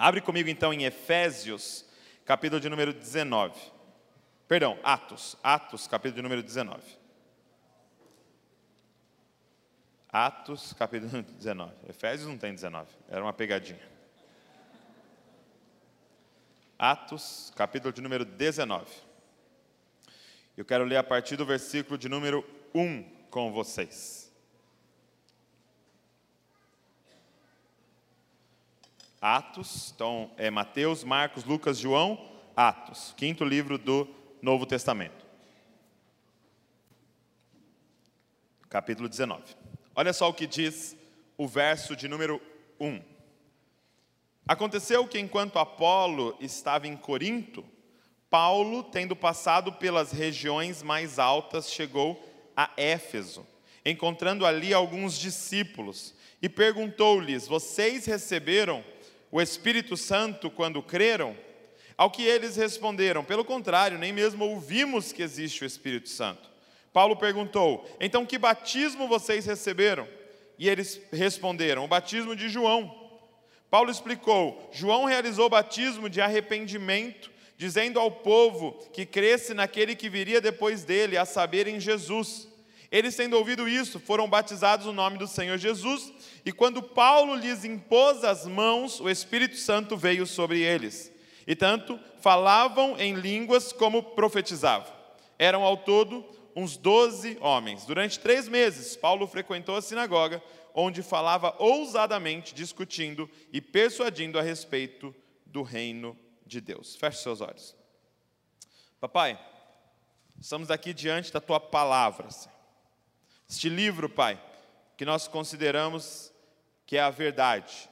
[0.00, 1.84] Abre comigo então em Efésios,
[2.24, 3.54] capítulo de número 19.
[4.48, 6.80] Perdão, Atos, Atos, capítulo de número 19.
[10.08, 11.74] Atos, capítulo 19.
[11.86, 13.86] Efésios não tem 19, era uma pegadinha.
[16.78, 18.86] Atos, capítulo de número 19.
[20.56, 22.42] Eu quero ler a partir do versículo de número
[22.74, 24.19] 1 com vocês.
[29.20, 34.08] Atos, então é Mateus, Marcos, Lucas, João, Atos, quinto livro do
[34.40, 35.26] Novo Testamento.
[38.70, 39.42] Capítulo 19.
[39.94, 40.96] Olha só o que diz
[41.36, 42.40] o verso de número
[42.80, 43.02] 1.
[44.48, 47.62] Aconteceu que enquanto Apolo estava em Corinto,
[48.30, 52.18] Paulo, tendo passado pelas regiões mais altas, chegou
[52.56, 53.46] a Éfeso,
[53.84, 58.82] encontrando ali alguns discípulos, e perguntou-lhes: Vocês receberam
[59.30, 61.36] o Espírito Santo quando creram?
[61.96, 66.50] Ao que eles responderam: Pelo contrário, nem mesmo ouvimos que existe o Espírito Santo.
[66.92, 70.08] Paulo perguntou: Então que batismo vocês receberam?
[70.58, 73.10] E eles responderam: O batismo de João.
[73.70, 80.40] Paulo explicou: João realizou batismo de arrependimento, dizendo ao povo que cresce naquele que viria
[80.40, 82.48] depois dele, a saber, em Jesus.
[82.90, 86.12] Eles, tendo ouvido isso, foram batizados no nome do Senhor Jesus,
[86.44, 91.12] e quando Paulo lhes impôs as mãos, o Espírito Santo veio sobre eles.
[91.46, 94.92] E tanto falavam em línguas como profetizavam.
[95.38, 96.24] Eram ao todo
[96.54, 97.84] uns doze homens.
[97.86, 100.42] Durante três meses, Paulo frequentou a sinagoga,
[100.74, 105.14] onde falava ousadamente, discutindo e persuadindo a respeito
[105.46, 106.96] do reino de Deus.
[106.96, 107.76] Feche seus olhos.
[109.00, 109.38] Papai,
[110.40, 112.59] estamos aqui diante da tua palavra, Senhor.
[113.50, 114.40] Este livro, Pai,
[114.96, 116.32] que nós consideramos
[116.86, 117.90] que é a verdade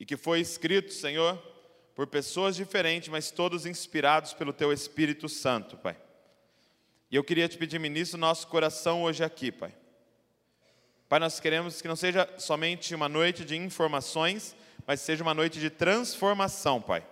[0.00, 1.36] e que foi escrito, Senhor,
[1.94, 5.98] por pessoas diferentes, mas todos inspirados pelo teu Espírito Santo, Pai.
[7.10, 9.74] E eu queria te pedir, ministro, nosso coração hoje aqui, Pai.
[11.10, 14.56] Pai, nós queremos que não seja somente uma noite de informações,
[14.86, 17.06] mas seja uma noite de transformação, Pai,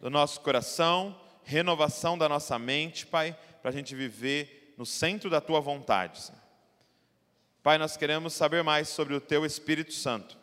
[0.00, 5.40] do nosso coração, renovação da nossa mente, Pai, para a gente viver no centro da
[5.40, 6.20] Tua vontade.
[6.20, 6.39] Senhor.
[7.62, 10.34] Pai, nós queremos saber mais sobre o Teu Espírito Santo.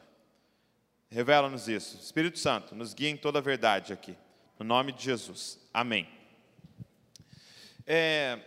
[1.09, 1.97] Revela-nos isso.
[1.97, 4.15] Espírito Santo, nos guia em toda a verdade aqui.
[4.59, 5.59] No nome de Jesus.
[5.73, 6.07] Amém.
[7.87, 8.37] É,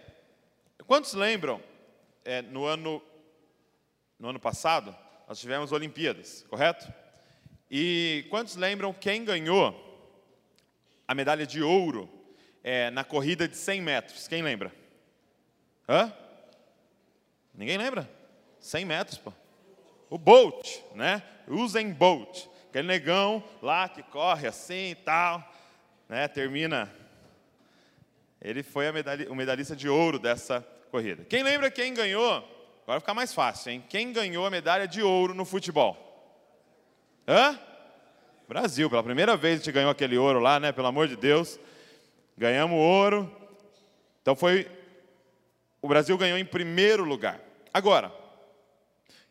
[0.87, 1.61] quantos lembram,
[2.25, 3.03] é, no, ano,
[4.17, 6.87] no ano passado, nós tivemos Olimpíadas, correto?
[7.69, 9.75] E quantos lembram quem ganhou
[11.09, 12.09] a medalha de ouro
[12.63, 14.29] é, na corrida de 100 metros?
[14.29, 14.73] Quem lembra?
[15.89, 16.13] Hã?
[17.53, 18.20] Ninguém lembra?
[18.61, 19.33] 100 metros, pô.
[20.09, 21.23] O Bolt, né?
[21.49, 22.47] Usain Bolt.
[22.69, 25.43] Aquele negão lá que corre assim e tal,
[26.09, 26.29] né?
[26.29, 26.93] Termina.
[28.41, 28.87] Ele foi
[29.29, 30.61] o medalhista de ouro dessa
[30.91, 31.25] corrida.
[31.25, 32.37] Quem lembra quem ganhou?
[32.37, 33.85] Agora vai ficar mais fácil, hein?
[33.89, 35.97] Quem ganhou a medalha de ouro no futebol?
[37.27, 37.59] Hã?
[38.49, 40.73] Brasil, pela primeira vez a gente ganhou aquele ouro lá, né?
[40.73, 41.59] Pelo amor de Deus.
[42.37, 43.31] Ganhamos ouro.
[44.23, 44.69] Então foi.
[45.81, 47.41] O Brasil ganhou em primeiro lugar.
[47.73, 48.13] Agora,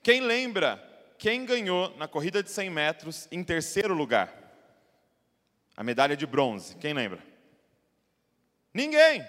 [0.01, 0.85] quem lembra
[1.17, 4.33] quem ganhou na corrida de 100 metros em terceiro lugar?
[5.75, 6.75] A medalha de bronze.
[6.77, 7.19] Quem lembra?
[8.73, 9.25] Ninguém.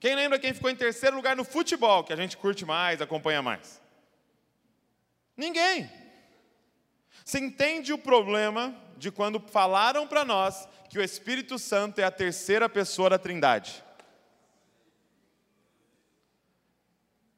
[0.00, 3.42] Quem lembra quem ficou em terceiro lugar no futebol, que a gente curte mais, acompanha
[3.42, 3.80] mais?
[5.36, 5.88] Ninguém.
[7.24, 12.10] Você entende o problema de quando falaram para nós que o Espírito Santo é a
[12.10, 13.84] terceira pessoa da Trindade?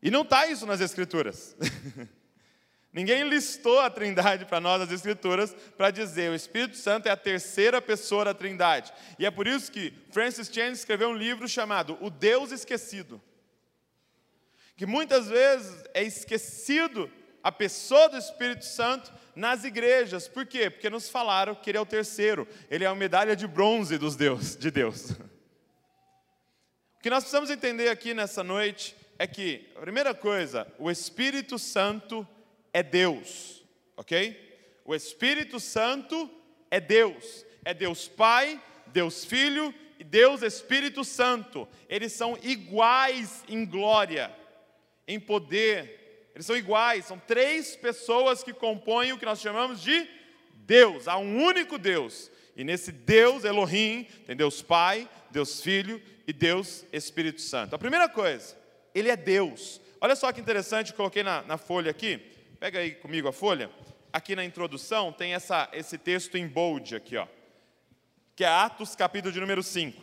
[0.05, 1.57] E não está isso nas Escrituras.
[2.93, 7.17] Ninguém listou a Trindade para nós nas Escrituras para dizer o Espírito Santo é a
[7.17, 8.93] terceira pessoa da Trindade.
[9.19, 13.21] E é por isso que Francis Chan escreveu um livro chamado O Deus Esquecido.
[14.77, 17.11] Que muitas vezes é esquecido
[17.43, 20.29] a pessoa do Espírito Santo nas igrejas.
[20.29, 20.69] Por quê?
[20.69, 22.47] Porque nos falaram que ele é o terceiro.
[22.71, 25.13] Ele é a medalha de bronze dos Deus, de Deus.
[26.97, 31.59] O que nós precisamos entender aqui nessa noite é que, a primeira coisa, o Espírito
[31.59, 32.27] Santo
[32.73, 33.65] é Deus,
[33.97, 34.37] ok?
[34.85, 36.31] O Espírito Santo
[36.71, 41.69] é Deus, é Deus Pai, Deus Filho e Deus Espírito Santo.
[41.89, 44.35] Eles são iguais em glória,
[45.07, 50.09] em poder, eles são iguais, são três pessoas que compõem o que nós chamamos de
[50.55, 52.31] Deus, há um único Deus.
[52.57, 57.75] E nesse Deus, Elohim, tem Deus Pai, Deus Filho e Deus Espírito Santo.
[57.75, 58.57] A primeira coisa,
[58.95, 59.81] Ele é Deus.
[60.01, 62.19] Olha só que interessante, coloquei na, na folha aqui,
[62.61, 63.71] pega aí comigo a folha.
[64.13, 67.27] aqui na introdução, tem essa, esse texto em bold aqui, ó,
[68.37, 70.01] que é Atos, capítulo de número 5.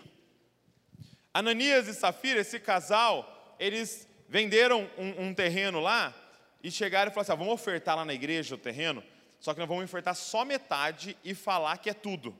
[1.33, 6.13] Ananias e Safira, esse casal, eles venderam um, um terreno lá
[6.61, 9.01] e chegaram e falaram assim: ah, vamos ofertar lá na igreja o terreno,
[9.39, 12.35] só que nós vamos ofertar só metade e falar que é tudo.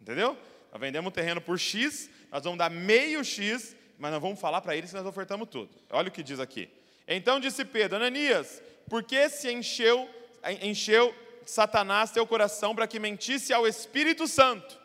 [0.00, 0.36] Entendeu?
[0.72, 4.60] Nós vendemos o terreno por X, nós vamos dar meio X, mas nós vamos falar
[4.60, 5.70] para eles que nós ofertamos tudo.
[5.90, 6.68] Olha o que diz aqui.
[7.06, 10.08] Então disse Pedro: Ananias, por que se encheu,
[10.62, 11.14] encheu
[11.44, 14.82] Satanás teu coração para que mentisse ao Espírito Santo?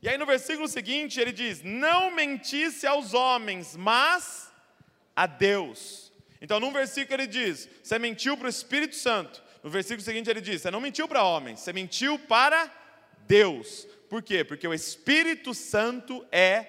[0.00, 4.50] E aí no versículo seguinte ele diz: Não mentisse aos homens, mas
[5.14, 6.12] a Deus.
[6.40, 9.42] Então, num versículo ele diz: Você mentiu para o Espírito Santo.
[9.62, 12.70] No versículo seguinte ele diz: Você não mentiu para homens, você mentiu para
[13.26, 13.86] Deus.
[14.08, 14.44] Por quê?
[14.44, 16.66] Porque o Espírito Santo é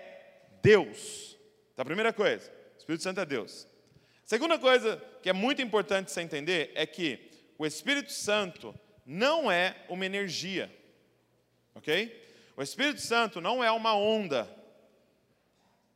[0.62, 1.33] Deus.
[1.74, 3.68] Então, a primeira coisa, o Espírito Santo é Deus.
[4.26, 8.74] Segunda coisa que é muito importante você entender é que o Espírito Santo
[9.06, 10.74] não é uma energia,
[11.76, 12.22] ok?
[12.56, 14.44] O Espírito Santo não é uma onda.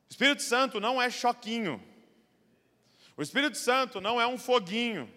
[0.07, 1.81] O Espírito Santo não é choquinho.
[3.15, 5.11] O Espírito Santo não é um foguinho.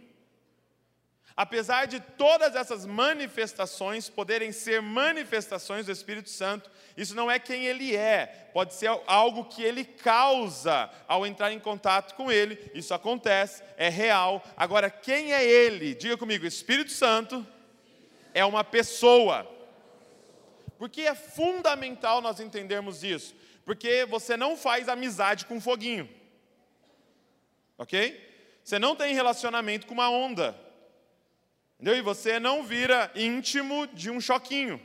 [1.37, 6.71] Apesar de todas essas manifestações poderem ser manifestações do Espírito Santo,
[7.01, 11.59] isso não é quem ele é, pode ser algo que ele causa ao entrar em
[11.59, 14.43] contato com ele, isso acontece, é real.
[14.57, 15.95] Agora, quem é ele?
[15.95, 17.47] Diga comigo: Espírito Santo
[18.35, 19.49] é uma pessoa.
[20.79, 23.35] Porque é fundamental nós entendermos isso,
[23.67, 26.09] porque você não faz amizade com foguinho
[27.81, 28.29] ok?
[28.63, 30.55] Você não tem relacionamento com uma onda,
[31.77, 31.97] entendeu?
[31.97, 34.79] E você não vira íntimo de um choquinho.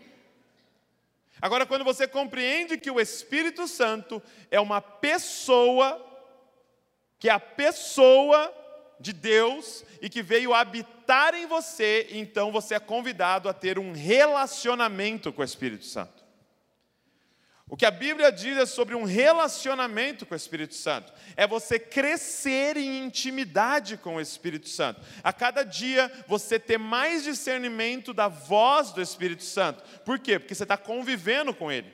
[1.41, 6.03] Agora, quando você compreende que o Espírito Santo é uma pessoa,
[7.19, 8.53] que é a pessoa
[8.99, 13.91] de Deus e que veio habitar em você, então você é convidado a ter um
[13.91, 16.24] relacionamento com o Espírito Santo.
[17.67, 21.11] O que a Bíblia diz é sobre um relacionamento com o Espírito Santo.
[21.35, 25.01] É você crescer em intimidade com o Espírito Santo.
[25.23, 29.83] A cada dia você ter mais discernimento da voz do Espírito Santo.
[30.01, 30.37] Por quê?
[30.37, 31.91] Porque você está convivendo com Ele.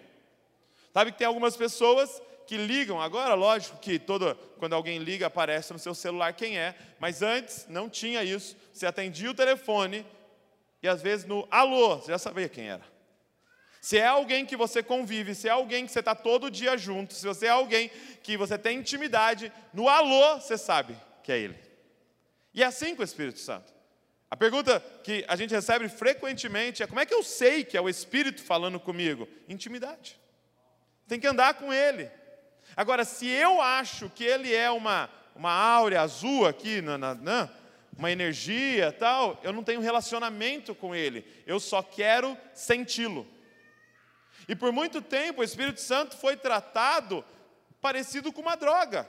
[0.93, 5.71] Sabe que tem algumas pessoas que ligam, agora lógico que todo, quando alguém liga aparece
[5.71, 8.57] no seu celular quem é, mas antes não tinha isso.
[8.73, 10.05] Você atendia o telefone
[10.83, 12.83] e às vezes no alô, você já sabia quem era.
[13.81, 17.15] Se é alguém que você convive, se é alguém que você está todo dia junto,
[17.15, 17.89] se você é alguém
[18.21, 21.59] que você tem intimidade, no alô você sabe que é Ele.
[22.53, 23.73] E é assim com o Espírito Santo.
[24.29, 27.81] A pergunta que a gente recebe frequentemente é: como é que eu sei que é
[27.81, 29.27] o Espírito falando comigo?
[29.49, 30.15] Intimidade.
[31.07, 32.07] Tem que andar com Ele.
[32.77, 37.49] Agora, se eu acho que Ele é uma, uma áurea azul aqui, na, na, na
[37.97, 41.25] uma energia tal, eu não tenho relacionamento com Ele.
[41.47, 43.27] Eu só quero senti-lo.
[44.47, 47.23] E por muito tempo o Espírito Santo foi tratado
[47.81, 49.07] parecido com uma droga.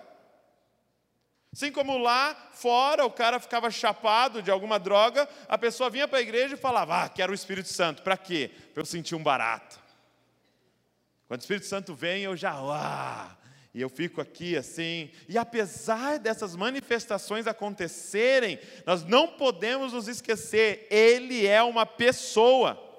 [1.53, 6.19] Assim como lá fora o cara ficava chapado de alguma droga, a pessoa vinha para
[6.19, 8.03] a igreja e falava: Ah, quero o Espírito Santo.
[8.03, 8.51] Para quê?
[8.73, 9.79] Para eu sentir um barato.
[11.29, 13.37] Quando o Espírito Santo vem, eu já, ah,
[13.75, 15.11] e eu fico aqui assim.
[15.29, 22.92] E apesar dessas manifestações acontecerem, nós não podemos nos esquecer, Ele é uma pessoa.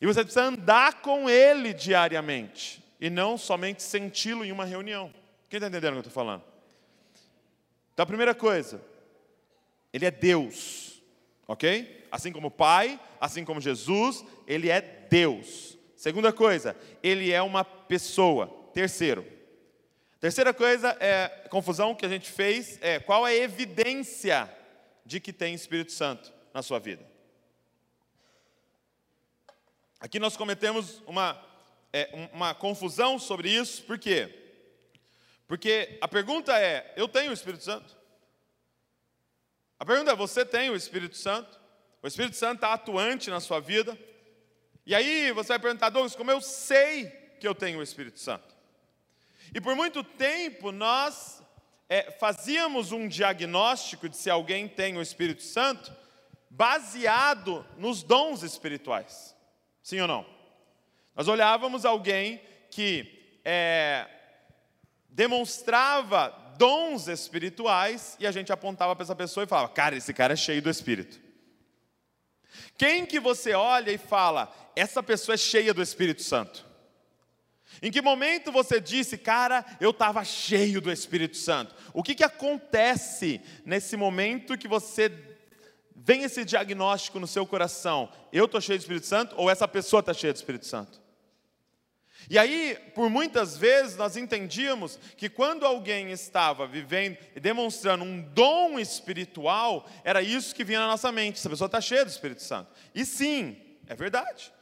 [0.00, 5.12] E você precisa andar com Ele diariamente, e não somente senti-lo em uma reunião.
[5.48, 6.42] Quem está entendendo o que eu estou falando?
[7.92, 8.80] Então, a primeira coisa,
[9.92, 11.02] Ele é Deus,
[11.46, 12.06] ok?
[12.10, 15.76] Assim como o Pai, assim como Jesus, Ele é Deus.
[15.96, 18.46] Segunda coisa, Ele é uma pessoa.
[18.72, 19.26] Terceiro,
[20.18, 24.48] terceira coisa é confusão que a gente fez é qual é a evidência
[25.04, 27.09] de que tem Espírito Santo na sua vida.
[30.00, 31.38] Aqui nós cometemos uma,
[31.92, 34.34] é, uma confusão sobre isso, por quê?
[35.46, 37.94] Porque a pergunta é: eu tenho o Espírito Santo?
[39.78, 41.60] A pergunta é: você tem o Espírito Santo?
[42.02, 43.98] O Espírito Santo está atuante na sua vida?
[44.86, 48.56] E aí você vai perguntar, Douglas, como eu sei que eu tenho o Espírito Santo?
[49.54, 51.42] E por muito tempo nós
[51.90, 55.94] é, fazíamos um diagnóstico de se alguém tem o Espírito Santo
[56.48, 59.36] baseado nos dons espirituais.
[59.82, 60.26] Sim ou não?
[61.14, 64.06] Nós olhávamos alguém que é,
[65.08, 70.34] demonstrava dons espirituais e a gente apontava para essa pessoa e falava: Cara, esse cara
[70.34, 71.20] é cheio do Espírito.
[72.76, 76.70] Quem que você olha e fala: Essa pessoa é cheia do Espírito Santo?
[77.82, 81.74] Em que momento você disse, cara, eu estava cheio do Espírito Santo?
[81.94, 85.08] O que, que acontece nesse momento que você
[86.02, 90.00] vem esse diagnóstico no seu coração: eu estou cheio do Espírito Santo ou essa pessoa
[90.00, 91.00] está cheia do Espírito Santo?
[92.28, 98.20] E aí, por muitas vezes, nós entendíamos que quando alguém estava vivendo e demonstrando um
[98.20, 102.42] dom espiritual, era isso que vinha na nossa mente: essa pessoa está cheia do Espírito
[102.42, 102.70] Santo.
[102.94, 104.52] E sim, é verdade.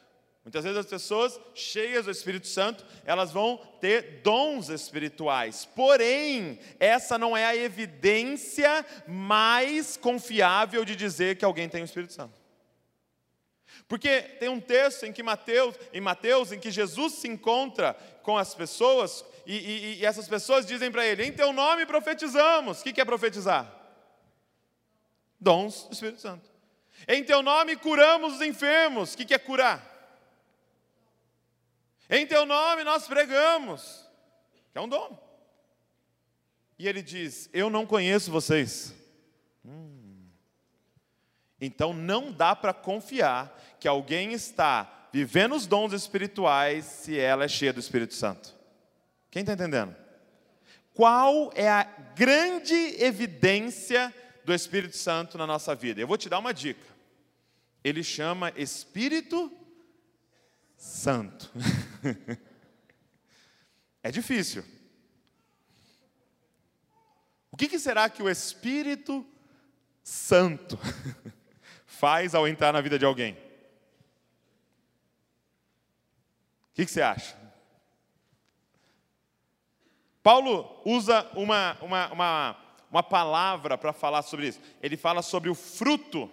[0.49, 5.69] Muitas vezes as pessoas cheias do Espírito Santo, elas vão ter dons espirituais.
[5.77, 12.15] Porém, essa não é a evidência mais confiável de dizer que alguém tem o Espírito
[12.15, 12.33] Santo.
[13.87, 18.39] Porque tem um texto em que Mateus, em Mateus, em que Jesus se encontra com
[18.39, 22.81] as pessoas e, e, e essas pessoas dizem para ele: "Em teu nome profetizamos".
[22.81, 23.71] O que é profetizar?
[25.39, 26.51] Dons do Espírito Santo.
[27.07, 29.13] Em teu nome curamos os enfermos.
[29.13, 29.98] O que é curar?
[32.11, 34.09] Em teu nome nós pregamos,
[34.73, 35.19] que é um dom.
[36.79, 38.95] E ele diz: Eu não conheço vocês.
[39.65, 40.27] Hum.
[41.61, 47.49] Então não dá para confiar que alguém está vivendo os dons espirituais se ela é
[47.49, 48.55] cheia do Espírito Santo.
[49.31, 49.95] Quem está entendendo?
[50.95, 51.85] Qual é a
[52.15, 56.01] grande evidência do Espírito Santo na nossa vida?
[56.01, 56.87] Eu vou te dar uma dica.
[57.85, 59.53] Ele chama Espírito
[60.79, 61.51] Santo.
[64.01, 64.65] é difícil.
[67.51, 69.27] O que, que será que o Espírito
[70.05, 70.79] Santo
[71.85, 73.35] faz ao entrar na vida de alguém?
[76.71, 77.37] O que, que você acha?
[80.23, 82.57] Paulo usa uma, uma, uma,
[82.89, 84.61] uma palavra para falar sobre isso.
[84.81, 86.31] Ele fala sobre o fruto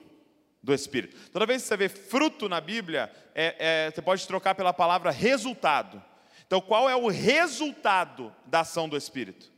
[0.66, 1.16] do Espírito.
[1.30, 5.12] Toda vez que você vê fruto na Bíblia, é, é, você pode trocar pela palavra
[5.12, 6.04] resultado.
[6.48, 9.52] Então, qual é o resultado da ação do Espírito?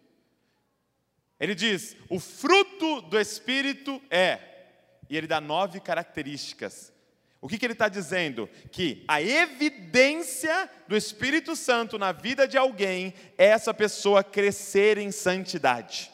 [1.39, 4.39] Ele diz: o fruto do Espírito é,
[5.09, 6.91] e ele dá nove características.
[7.39, 8.49] O que, que ele está dizendo?
[8.69, 15.11] Que a evidência do Espírito Santo na vida de alguém é essa pessoa crescer em
[15.11, 16.11] santidade.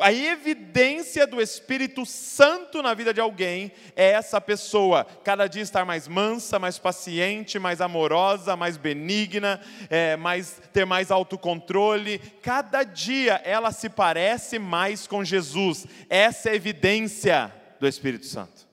[0.00, 5.84] A evidência do Espírito Santo na vida de alguém é essa pessoa cada dia estar
[5.84, 9.60] mais mansa, mais paciente, mais amorosa, mais benigna,
[9.90, 12.18] é, mais, ter mais autocontrole.
[12.42, 15.86] Cada dia ela se parece mais com Jesus.
[16.08, 18.66] Essa é a evidência do Espírito Santo.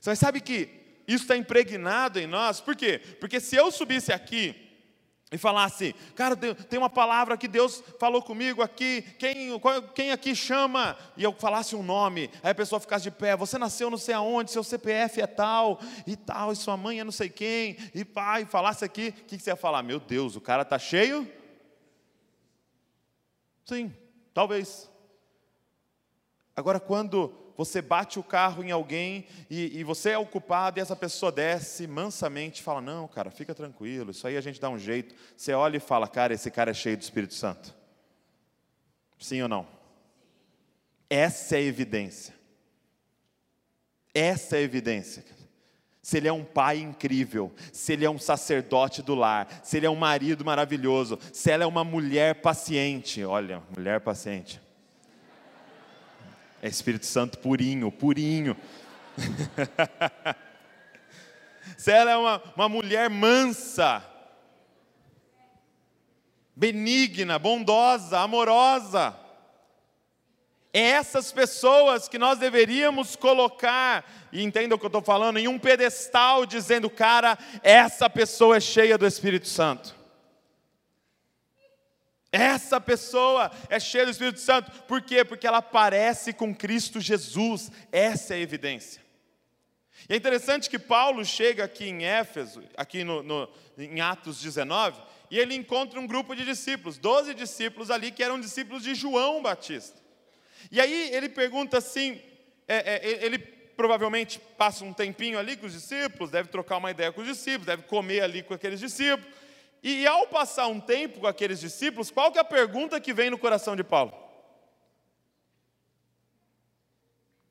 [0.00, 0.68] Você sabe que
[1.06, 3.00] isso está impregnado em nós, por quê?
[3.20, 4.63] Porque se eu subisse aqui
[5.34, 9.48] e falasse, cara, tem uma palavra que Deus falou comigo aqui, quem,
[9.92, 10.96] quem aqui chama?
[11.16, 14.14] E eu falasse um nome, aí a pessoa ficasse de pé, você nasceu não sei
[14.14, 18.04] aonde, seu CPF é tal, e tal, e sua mãe é não sei quem, e
[18.04, 19.82] pai, falasse aqui, o que você ia falar?
[19.82, 21.28] Meu Deus, o cara está cheio?
[23.64, 23.92] Sim,
[24.32, 24.88] talvez.
[26.54, 30.82] Agora, quando você bate o carro em alguém e, e, você é o culpado e
[30.82, 34.68] essa pessoa desce mansamente e fala: Não, cara, fica tranquilo, isso aí a gente dá
[34.68, 35.14] um jeito.
[35.36, 37.74] Você olha e fala: Cara, esse cara é cheio do Espírito Santo.
[39.18, 39.66] Sim ou não?
[41.08, 42.34] Essa é a evidência.
[44.12, 45.24] Essa é a evidência.
[46.02, 49.86] Se ele é um pai incrível, se ele é um sacerdote do lar, se ele
[49.86, 54.60] é um marido maravilhoso, se ela é uma mulher paciente, olha, mulher paciente.
[56.64, 58.56] É Espírito Santo purinho, purinho.
[61.86, 64.02] Ela é uma, uma mulher mansa,
[66.56, 69.14] benigna, bondosa, amorosa,
[70.72, 75.46] é essas pessoas que nós deveríamos colocar, e entenda o que eu estou falando, em
[75.46, 79.94] um pedestal, dizendo, cara, essa pessoa é cheia do Espírito Santo.
[82.34, 84.68] Essa pessoa é cheia do Espírito Santo.
[84.88, 85.24] Por quê?
[85.24, 87.70] Porque ela parece com Cristo Jesus.
[87.92, 89.00] Essa é a evidência.
[90.08, 93.48] E é interessante que Paulo chega aqui em Éfeso, aqui no, no,
[93.78, 95.00] em Atos 19,
[95.30, 99.40] e ele encontra um grupo de discípulos, doze discípulos ali que eram discípulos de João
[99.40, 99.96] Batista.
[100.72, 102.20] E aí ele pergunta assim:
[102.66, 107.12] é, é, ele provavelmente passa um tempinho ali com os discípulos, deve trocar uma ideia
[107.12, 109.43] com os discípulos, deve comer ali com aqueles discípulos.
[109.84, 113.28] E ao passar um tempo com aqueles discípulos, qual que é a pergunta que vem
[113.28, 114.14] no coração de Paulo?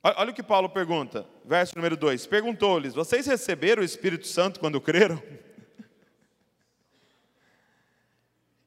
[0.01, 4.81] Olha o que Paulo pergunta, verso número 2: Perguntou-lhes: Vocês receberam o Espírito Santo quando
[4.81, 5.21] creram?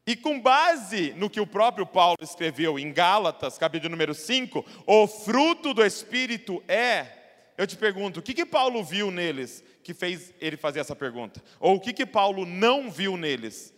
[0.06, 5.08] E com base no que o próprio Paulo escreveu em Gálatas, capítulo número 5, o
[5.08, 7.16] fruto do Espírito é
[7.56, 11.40] eu te pergunto, o que, que Paulo viu neles que fez ele fazer essa pergunta?
[11.60, 13.72] Ou o que, que Paulo não viu neles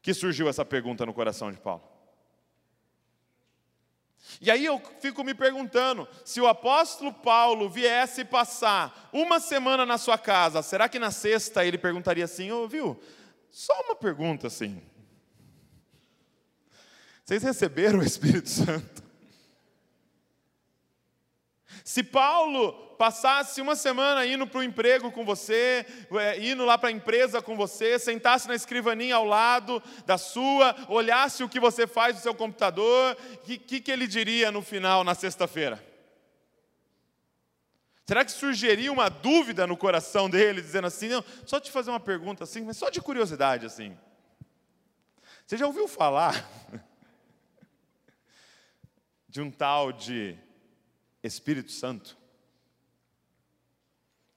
[0.00, 1.82] que surgiu essa pergunta no coração de Paulo?
[4.40, 9.98] E aí eu fico me perguntando: se o apóstolo Paulo viesse passar uma semana na
[9.98, 12.98] sua casa, será que na sexta ele perguntaria assim, oh, viu?
[13.50, 14.82] Só uma pergunta assim.
[17.22, 19.04] Vocês receberam o Espírito Santo?
[21.84, 26.88] Se Paulo passasse uma semana indo para o emprego com você, é, indo lá para
[26.88, 31.86] a empresa com você, sentasse na escrivaninha ao lado da sua, olhasse o que você
[31.86, 35.84] faz no seu computador, o que, que, que ele diria no final, na sexta-feira?
[38.06, 42.00] Será que surgiria uma dúvida no coração dele, dizendo assim, não, só te fazer uma
[42.00, 43.94] pergunta assim, mas só de curiosidade assim.
[45.46, 46.48] Você já ouviu falar
[49.28, 50.38] de um tal de
[51.22, 52.23] Espírito Santo.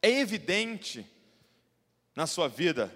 [0.01, 1.05] É evidente
[2.15, 2.95] na sua vida,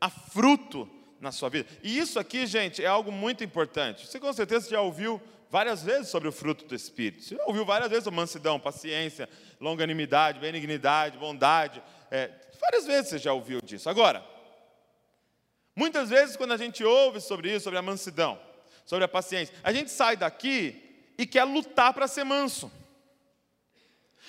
[0.00, 0.88] há fruto
[1.20, 1.68] na sua vida.
[1.82, 4.06] E isso aqui, gente, é algo muito importante.
[4.06, 7.22] Você com certeza já ouviu várias vezes sobre o fruto do Espírito.
[7.22, 9.28] Você já ouviu várias vezes sobre mansidão, paciência,
[9.60, 11.82] longanimidade, benignidade, bondade.
[12.10, 13.88] É, várias vezes você já ouviu disso.
[13.88, 14.26] Agora,
[15.76, 18.40] muitas vezes quando a gente ouve sobre isso, sobre a mansidão,
[18.84, 22.72] sobre a paciência, a gente sai daqui e quer lutar para ser manso.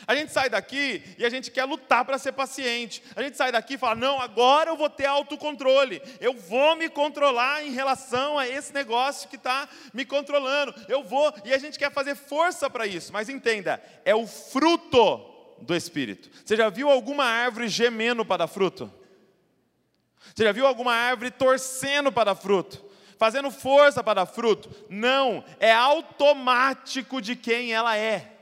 [0.08, 3.04] A gente sai daqui e a gente quer lutar para ser paciente.
[3.16, 6.02] A gente sai daqui e fala: não, agora eu vou ter autocontrole.
[6.20, 10.74] Eu vou me controlar em relação a esse negócio que está me controlando.
[10.90, 11.34] Eu vou.
[11.46, 13.14] E a gente quer fazer força para isso.
[13.14, 15.18] Mas entenda: é o fruto
[15.62, 16.30] do Espírito.
[16.44, 18.92] Você já viu alguma árvore gemendo para dar fruto?
[20.36, 22.94] Você já viu alguma árvore torcendo para dar fruto?
[23.16, 24.70] fazendo força para dar fruto.
[24.90, 28.33] Não, é automático de quem ela é.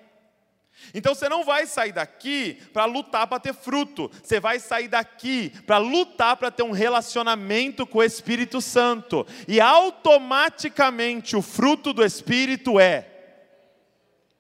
[0.94, 5.52] Então você não vai sair daqui para lutar para ter fruto, você vai sair daqui
[5.66, 12.04] para lutar para ter um relacionamento com o Espírito Santo, e automaticamente o fruto do
[12.04, 13.08] Espírito é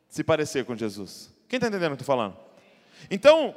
[0.09, 1.31] se parecer com Jesus.
[1.47, 2.37] Quem está entendendo o que eu estou falando?
[3.09, 3.55] Então,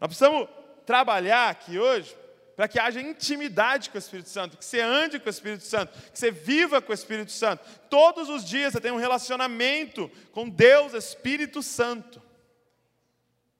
[0.00, 0.48] nós precisamos
[0.86, 2.16] trabalhar aqui hoje
[2.60, 5.98] para que haja intimidade com o Espírito Santo, que você ande com o Espírito Santo,
[6.12, 7.66] que você viva com o Espírito Santo.
[7.88, 12.20] Todos os dias você tem um relacionamento com Deus, Espírito Santo.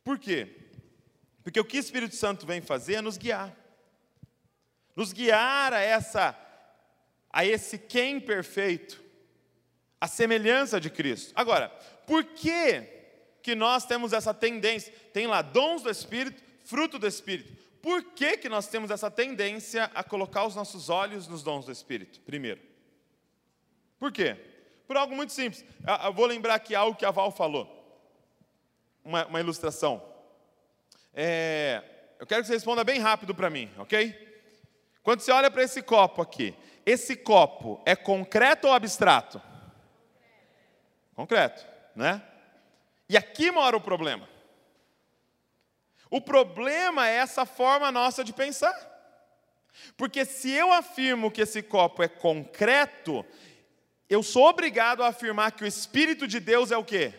[0.05, 0.55] Por quê?
[1.43, 3.57] Porque o que o Espírito Santo vem fazer é nos guiar.
[4.95, 6.39] Nos guiar a essa
[7.33, 9.03] a esse quem perfeito,
[9.99, 11.33] a semelhança de Cristo.
[11.35, 11.71] Agora,
[12.07, 12.83] por que
[13.43, 14.93] que nós temos essa tendência?
[15.15, 17.70] Tem lá dons do Espírito, fruto do Espírito.
[17.83, 21.73] Por que, que nós temos essa tendência a colocar os nossos olhos nos dons do
[21.73, 22.21] Espírito?
[22.21, 22.61] Primeiro.
[23.99, 24.37] Por quê?
[24.87, 25.65] Por algo muito simples.
[26.05, 27.77] Eu vou lembrar aqui algo que a Val falou.
[29.05, 30.03] Uma, uma ilustração.
[31.15, 31.83] É,
[32.19, 34.29] eu quero que você responda bem rápido para mim, ok?
[35.03, 39.41] Quando você olha para esse copo aqui, esse copo é concreto ou abstrato?
[41.15, 41.67] Concreto,
[41.97, 42.23] né?
[43.09, 44.29] E aqui mora o problema.
[46.11, 48.75] O problema é essa forma nossa de pensar.
[49.97, 53.25] Porque se eu afirmo que esse copo é concreto,
[54.09, 57.15] eu sou obrigado a afirmar que o Espírito de Deus é o quê?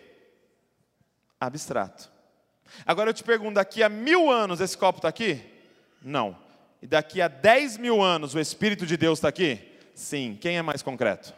[1.39, 2.11] Abstrato.
[2.85, 5.41] Agora eu te pergunto, daqui a mil anos esse copo está aqui?
[6.01, 6.37] Não.
[6.81, 9.79] E daqui a dez mil anos o Espírito de Deus está aqui?
[9.95, 10.37] Sim.
[10.39, 11.33] Quem é mais concreto?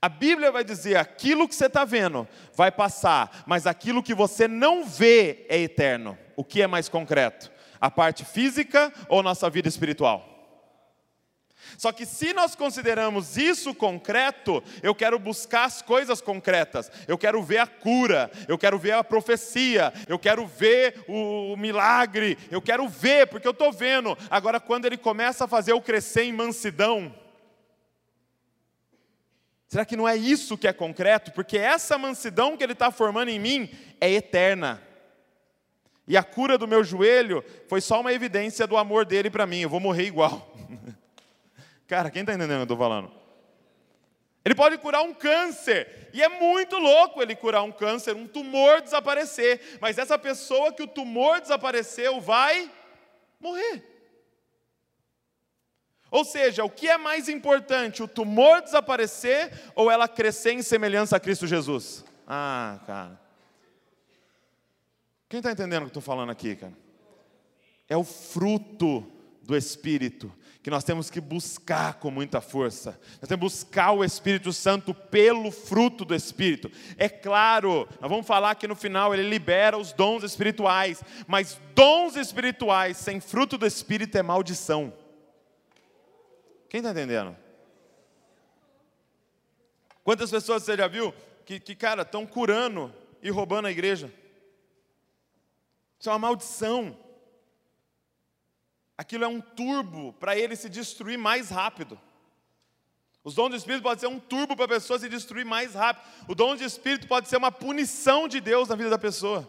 [0.00, 4.46] A Bíblia vai dizer: aquilo que você está vendo vai passar, mas aquilo que você
[4.46, 6.16] não vê é eterno.
[6.36, 7.50] O que é mais concreto?
[7.80, 10.38] A parte física ou nossa vida espiritual?
[11.76, 16.90] Só que se nós consideramos isso concreto, eu quero buscar as coisas concretas.
[17.06, 22.38] Eu quero ver a cura, eu quero ver a profecia, eu quero ver o, milagre,
[22.50, 24.16] eu quero ver, porque eu estou vendo.
[24.30, 27.12] Agora, quando ele começa a fazer eu crescer em mansidão,
[29.68, 31.30] Será que não é isso que é concreto?
[31.32, 34.82] Porque essa mansidão que Ele está formando em mim é eterna.
[36.06, 39.60] E a cura do meu joelho foi só uma evidência do amor dele para mim.
[39.60, 40.50] Eu vou morrer igual.
[41.86, 43.12] Cara, quem está entendendo o que eu estou falando?
[44.42, 46.08] Ele pode curar um câncer.
[46.14, 49.78] E é muito louco ele curar um câncer, um tumor desaparecer.
[49.82, 52.70] Mas essa pessoa que o tumor desapareceu vai
[53.38, 53.84] morrer.
[56.10, 61.16] Ou seja, o que é mais importante, o tumor desaparecer ou ela crescer em semelhança
[61.16, 62.04] a Cristo Jesus?
[62.26, 63.20] Ah, cara.
[65.28, 66.72] Quem está entendendo o que eu estou falando aqui, cara?
[67.88, 69.06] É o fruto
[69.42, 73.00] do Espírito que nós temos que buscar com muita força.
[73.20, 76.70] Nós temos que buscar o Espírito Santo pelo fruto do Espírito.
[76.98, 82.16] É claro, nós vamos falar que no final ele libera os dons espirituais, mas dons
[82.16, 84.92] espirituais sem fruto do Espírito é maldição.
[86.68, 87.36] Quem está entendendo?
[90.04, 94.12] Quantas pessoas você já viu que, que cara, estão curando e roubando a igreja?
[95.98, 96.96] Isso é uma maldição.
[98.96, 101.98] Aquilo é um turbo para ele se destruir mais rápido.
[103.24, 106.06] Os dons do Espírito podem ser um turbo para a pessoa se destruir mais rápido.
[106.26, 109.48] O dom do Espírito pode ser uma punição de Deus na vida da pessoa,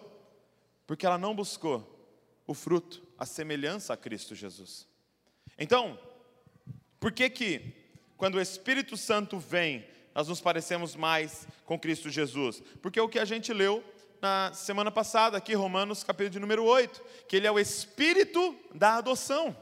[0.86, 1.88] porque ela não buscou
[2.46, 4.88] o fruto, a semelhança a Cristo Jesus.
[5.58, 5.98] Então,
[7.00, 7.62] por que que
[8.18, 12.62] quando o Espírito Santo vem, nós nos parecemos mais com Cristo Jesus?
[12.82, 13.84] Porque é o que a gente leu
[14.22, 18.96] na semana passada aqui, Romanos capítulo de número 8, que ele é o Espírito da
[18.96, 19.56] adoção.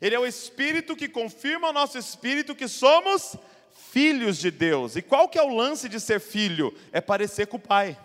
[0.00, 3.36] Ele é o Espírito que confirma ao nosso espírito que somos
[3.90, 4.96] filhos de Deus.
[4.96, 6.76] E qual que é o lance de ser filho?
[6.92, 7.98] É parecer com o Pai.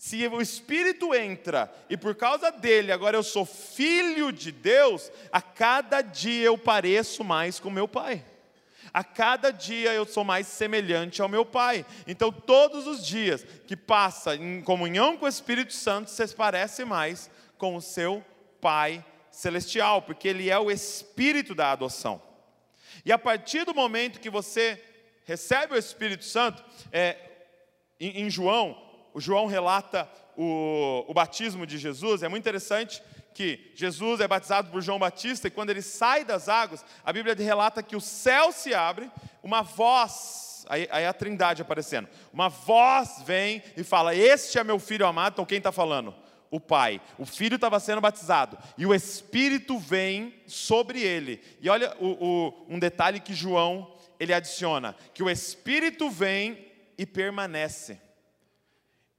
[0.00, 5.42] Se o Espírito entra e por causa dele agora eu sou filho de Deus, a
[5.42, 8.24] cada dia eu pareço mais com meu Pai.
[8.94, 11.84] A cada dia eu sou mais semelhante ao meu Pai.
[12.06, 17.30] Então, todos os dias que passa em comunhão com o Espírito Santo, você parece mais
[17.58, 18.24] com o seu
[18.58, 22.22] Pai celestial, porque ele é o espírito da adoção.
[23.04, 24.82] E a partir do momento que você
[25.26, 27.18] recebe o Espírito Santo, é,
[28.00, 33.02] em, em, João, o João relata o, o batismo de Jesus, é muito interessante
[33.34, 37.34] que Jesus é batizado por João Batista e quando ele sai das águas, a Bíblia
[37.34, 39.10] relata que o céu se abre,
[39.42, 44.78] uma voz, aí, aí a trindade aparecendo, uma voz vem e fala: Este é meu
[44.78, 46.14] filho amado, então quem está falando?
[46.50, 47.00] o Pai.
[47.16, 51.40] O Filho estava sendo batizado e o Espírito vem sobre ele.
[51.60, 56.66] E olha o, o, um detalhe que João ele adiciona: que o Espírito vem
[56.98, 58.00] e permanece.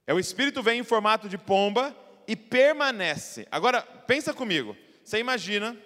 [0.06, 3.46] É o Espírito vem em formato de pomba e permanece.
[3.50, 4.76] Agora pensa comigo.
[5.04, 5.76] Você imagina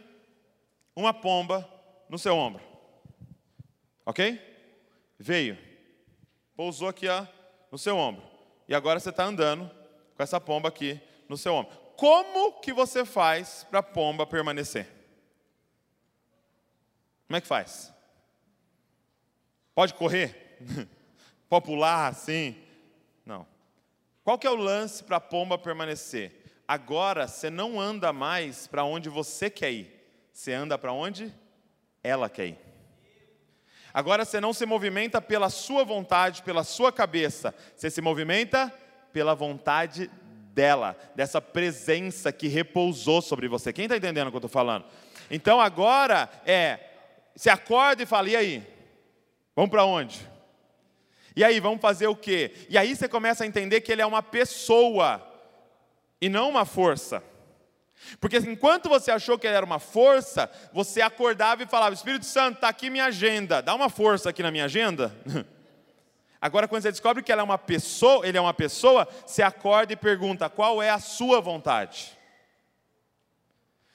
[0.94, 1.68] uma pomba
[2.08, 2.62] no seu ombro,
[4.04, 4.40] ok?
[5.18, 5.58] Veio,
[6.54, 7.26] pousou aqui ó,
[7.70, 8.22] no seu ombro
[8.68, 9.70] e agora você está andando
[10.16, 11.76] com essa pomba aqui no seu ombro.
[11.96, 14.86] Como que você faz para a pomba permanecer?
[17.26, 17.92] Como é que faz?
[19.74, 20.58] Pode correr?
[21.48, 22.56] Pode pular assim?
[24.26, 26.32] Qual que é o lance para a pomba permanecer?
[26.66, 29.88] Agora você não anda mais para onde você quer ir.
[30.32, 31.32] Você anda para onde
[32.02, 32.58] ela quer ir.
[33.94, 37.54] Agora você não se movimenta pela sua vontade, pela sua cabeça.
[37.76, 38.74] Você se movimenta
[39.12, 40.10] pela vontade
[40.52, 43.72] dela, dessa presença que repousou sobre você.
[43.72, 44.86] Quem está entendendo o que eu estou falando?
[45.30, 46.80] Então agora é,
[47.36, 48.66] se acorda e fala, e aí?
[49.54, 50.18] Vamos para onde?
[51.36, 52.52] E aí, vamos fazer o quê?
[52.68, 55.22] E aí você começa a entender que ele é uma pessoa
[56.18, 57.22] e não uma força.
[58.20, 62.56] Porque enquanto você achou que ele era uma força, você acordava e falava: Espírito Santo,
[62.56, 65.14] está aqui minha agenda, dá uma força aqui na minha agenda.
[66.40, 69.92] Agora, quando você descobre que ela é uma pessoa, ele é uma pessoa, você acorda
[69.92, 72.16] e pergunta: qual é a sua vontade?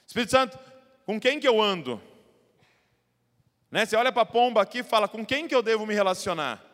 [0.06, 0.60] Espírito Santo,
[1.06, 2.02] com quem que eu ando?
[3.70, 3.86] Né?
[3.86, 6.71] Você olha para a pomba aqui e fala: com quem que eu devo me relacionar?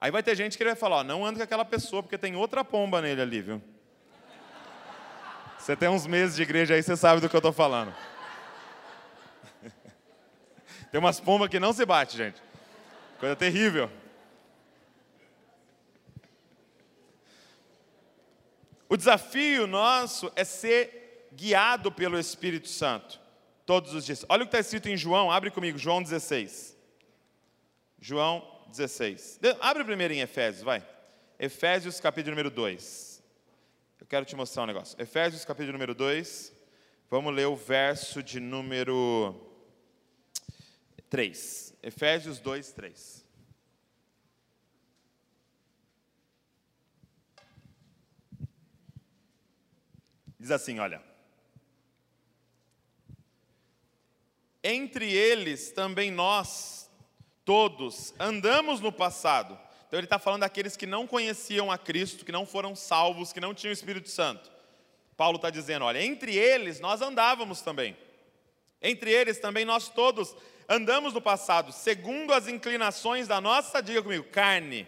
[0.00, 2.34] Aí vai ter gente que vai falar: ó, não anda com aquela pessoa, porque tem
[2.34, 3.62] outra pomba nele ali, viu?
[5.58, 7.94] Você tem uns meses de igreja aí, você sabe do que eu estou falando.
[10.90, 12.42] Tem umas pombas que não se bate, gente.
[13.18, 13.90] Coisa terrível.
[18.88, 23.20] O desafio nosso é ser guiado pelo Espírito Santo
[23.64, 24.24] todos os dias.
[24.28, 26.76] Olha o que está escrito em João, abre comigo, João 16.
[28.00, 29.40] João 16.
[29.60, 30.86] Abre primeiro em Efésios, vai.
[31.38, 33.22] Efésios, capítulo número 2.
[34.00, 35.00] Eu quero te mostrar um negócio.
[35.00, 36.52] Efésios, capítulo número 2.
[37.10, 39.34] Vamos ler o verso de número
[41.08, 41.74] 3.
[41.82, 43.26] Efésios 2, 3.
[50.38, 51.02] Diz assim: olha.
[54.62, 56.79] Entre eles também nós,
[57.44, 59.58] todos, andamos no passado.
[59.86, 63.40] Então ele está falando daqueles que não conheciam a Cristo, que não foram salvos, que
[63.40, 64.50] não tinham o Espírito Santo.
[65.16, 67.96] Paulo está dizendo: olha, entre eles nós andávamos também.
[68.80, 70.34] Entre eles também nós todos
[70.68, 74.86] andamos no passado, segundo as inclinações da nossa, diga comigo, carne.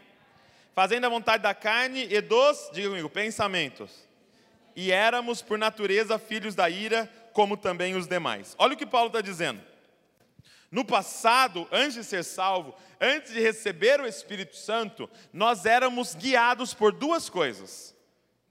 [0.75, 4.13] Fazendo a vontade da carne e dos, diga comigo, pensamentos
[4.75, 8.55] e éramos por natureza filhos da ira, como também os demais.
[8.59, 9.61] Olha o que Paulo está dizendo.
[10.73, 16.73] No passado, antes de ser salvo, antes de receber o Espírito Santo, nós éramos guiados
[16.73, 17.95] por duas coisas: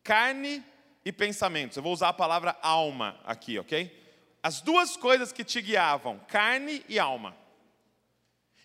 [0.04, 0.64] carne
[1.04, 1.76] e pensamentos.
[1.76, 4.00] Eu vou usar a palavra alma aqui, ok?
[4.44, 7.36] As duas coisas que te guiavam, carne e alma.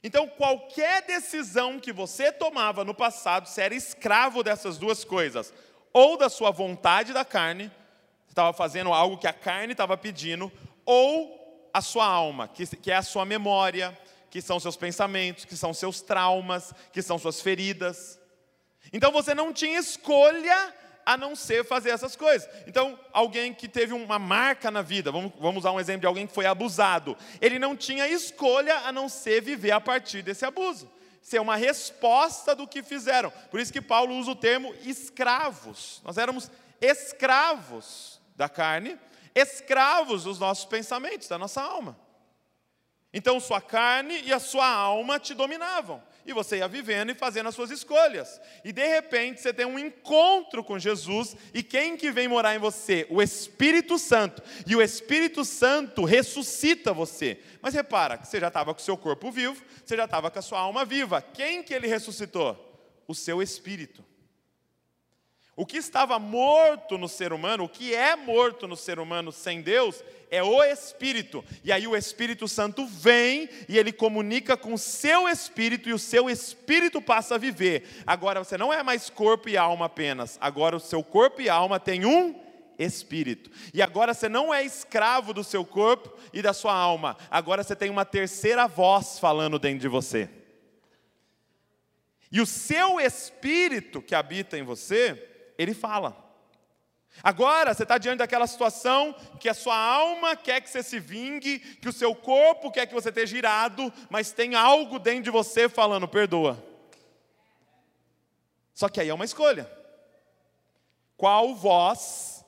[0.02, 5.52] Então, qualquer decisão que você tomava no passado, você era escravo dessas duas coisas,
[5.94, 7.72] ou da sua vontade da carne,
[8.28, 10.52] estava fazendo algo que a carne estava pedindo,
[10.84, 11.45] ou
[11.76, 13.96] a sua alma, que, que é a sua memória,
[14.30, 18.18] que são seus pensamentos, que são seus traumas, que são suas feridas.
[18.94, 22.48] Então você não tinha escolha a não ser fazer essas coisas.
[22.66, 26.26] Então, alguém que teve uma marca na vida, vamos, vamos usar um exemplo de alguém
[26.26, 30.90] que foi abusado, ele não tinha escolha a não ser viver a partir desse abuso.
[31.20, 33.30] Ser uma resposta do que fizeram.
[33.50, 36.00] Por isso que Paulo usa o termo escravos.
[36.02, 38.98] Nós éramos escravos da carne,
[39.36, 41.96] escravos dos nossos pensamentos, da nossa alma.
[43.12, 47.48] Então, sua carne e a sua alma te dominavam e você ia vivendo e fazendo
[47.48, 48.40] as suas escolhas.
[48.64, 52.58] E de repente você tem um encontro com Jesus, e quem que vem morar em
[52.58, 53.06] você?
[53.08, 54.42] O Espírito Santo.
[54.66, 57.40] E o Espírito Santo ressuscita você.
[57.62, 60.42] Mas repara, você já estava com o seu corpo vivo, você já estava com a
[60.42, 61.22] sua alma viva.
[61.22, 62.62] Quem que ele ressuscitou?
[63.06, 64.04] O seu espírito.
[65.56, 69.62] O que estava morto no ser humano, o que é morto no ser humano sem
[69.62, 71.42] Deus, é o Espírito.
[71.64, 75.98] E aí o Espírito Santo vem e ele comunica com o seu espírito e o
[75.98, 78.02] seu espírito passa a viver.
[78.06, 81.80] Agora você não é mais corpo e alma apenas, agora o seu corpo e alma
[81.80, 82.38] têm um
[82.78, 83.50] espírito.
[83.72, 87.74] E agora você não é escravo do seu corpo e da sua alma, agora você
[87.74, 90.28] tem uma terceira voz falando dentro de você.
[92.30, 96.26] E o seu espírito que habita em você, ele fala.
[97.22, 101.58] Agora você está diante daquela situação que a sua alma quer que você se vingue,
[101.58, 105.68] que o seu corpo quer que você esteja girado, mas tem algo dentro de você
[105.68, 106.62] falando, perdoa.
[108.74, 109.70] Só que aí é uma escolha.
[111.16, 112.44] Qual voz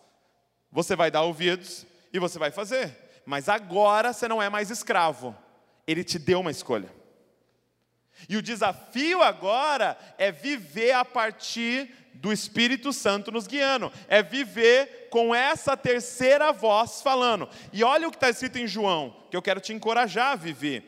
[0.70, 2.94] você vai dar ouvidos e você vai fazer?
[3.24, 5.34] Mas agora você não é mais escravo,
[5.86, 6.92] ele te deu uma escolha.
[8.28, 15.08] E o desafio agora é viver a partir do Espírito Santo nos guiando, é viver
[15.10, 17.48] com essa terceira voz falando.
[17.72, 20.84] E olha o que está escrito em João, que eu quero te encorajar a viver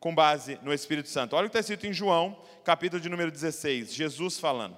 [0.00, 1.36] com base no Espírito Santo.
[1.36, 4.76] Olha o que está escrito em João, capítulo de número 16, Jesus falando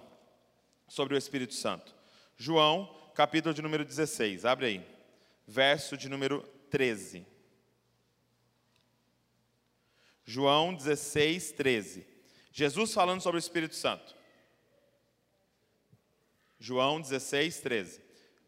[0.88, 1.94] sobre o Espírito Santo.
[2.36, 4.86] João, capítulo de número 16, abre aí,
[5.46, 7.24] verso de número 13.
[10.24, 12.06] João 16, 13.
[12.50, 14.13] Jesus falando sobre o Espírito Santo.
[16.58, 18.00] João 16, 13.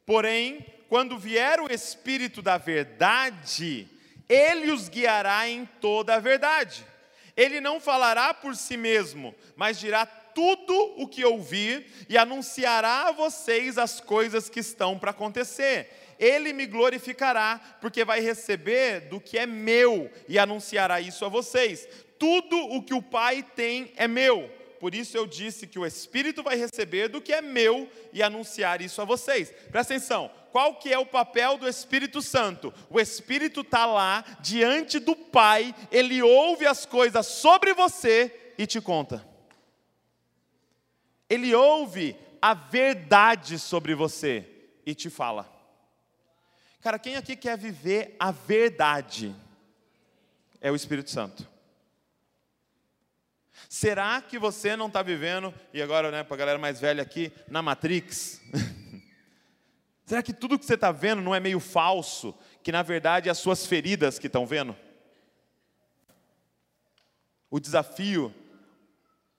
[0.04, 3.88] Porém, quando vier o Espírito da verdade,
[4.28, 6.84] ele os guiará em toda a verdade.
[7.36, 13.12] Ele não falará por si mesmo, mas dirá tudo o que ouvir e anunciará a
[13.12, 16.14] vocês as coisas que estão para acontecer.
[16.18, 21.86] Ele me glorificará, porque vai receber do que é meu e anunciará isso a vocês.
[22.18, 26.42] Tudo o que o Pai tem é meu por isso eu disse que o Espírito
[26.42, 29.50] vai receber do que é meu e anunciar isso a vocês.
[29.70, 32.72] Presta atenção, qual que é o papel do Espírito Santo?
[32.88, 38.80] O Espírito está lá diante do Pai, ele ouve as coisas sobre você e te
[38.80, 39.26] conta.
[41.28, 44.46] Ele ouve a verdade sobre você
[44.84, 45.52] e te fala.
[46.80, 49.34] Cara, quem aqui quer viver a verdade?
[50.60, 51.46] É o Espírito Santo.
[53.68, 57.32] Será que você não está vivendo, e agora, né, para a galera mais velha aqui,
[57.48, 58.40] na Matrix?
[60.06, 62.32] Será que tudo que você está vendo não é meio falso?
[62.62, 64.76] Que na verdade é as suas feridas que estão vendo?
[67.50, 68.32] O desafio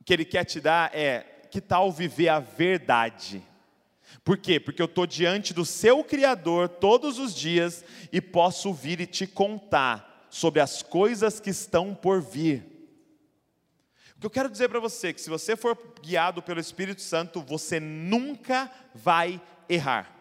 [0.03, 3.41] que ele quer te dar é: que tal viver a verdade?
[4.23, 4.59] Por quê?
[4.59, 9.25] Porque eu estou diante do seu Criador todos os dias e posso vir e te
[9.25, 12.76] contar sobre as coisas que estão por vir.
[14.17, 17.01] O que eu quero dizer para você é que se você for guiado pelo Espírito
[17.03, 20.17] Santo, você nunca vai errar.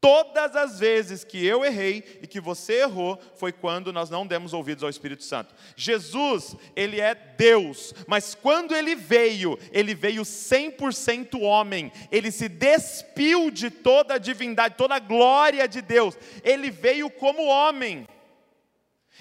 [0.00, 4.54] Todas as vezes que eu errei e que você errou, foi quando nós não demos
[4.54, 5.54] ouvidos ao Espírito Santo.
[5.76, 13.50] Jesus, ele é Deus, mas quando ele veio, ele veio 100% homem, ele se despiu
[13.50, 18.08] de toda a divindade, toda a glória de Deus, ele veio como homem,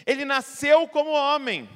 [0.06, 1.68] ele nasceu como homem.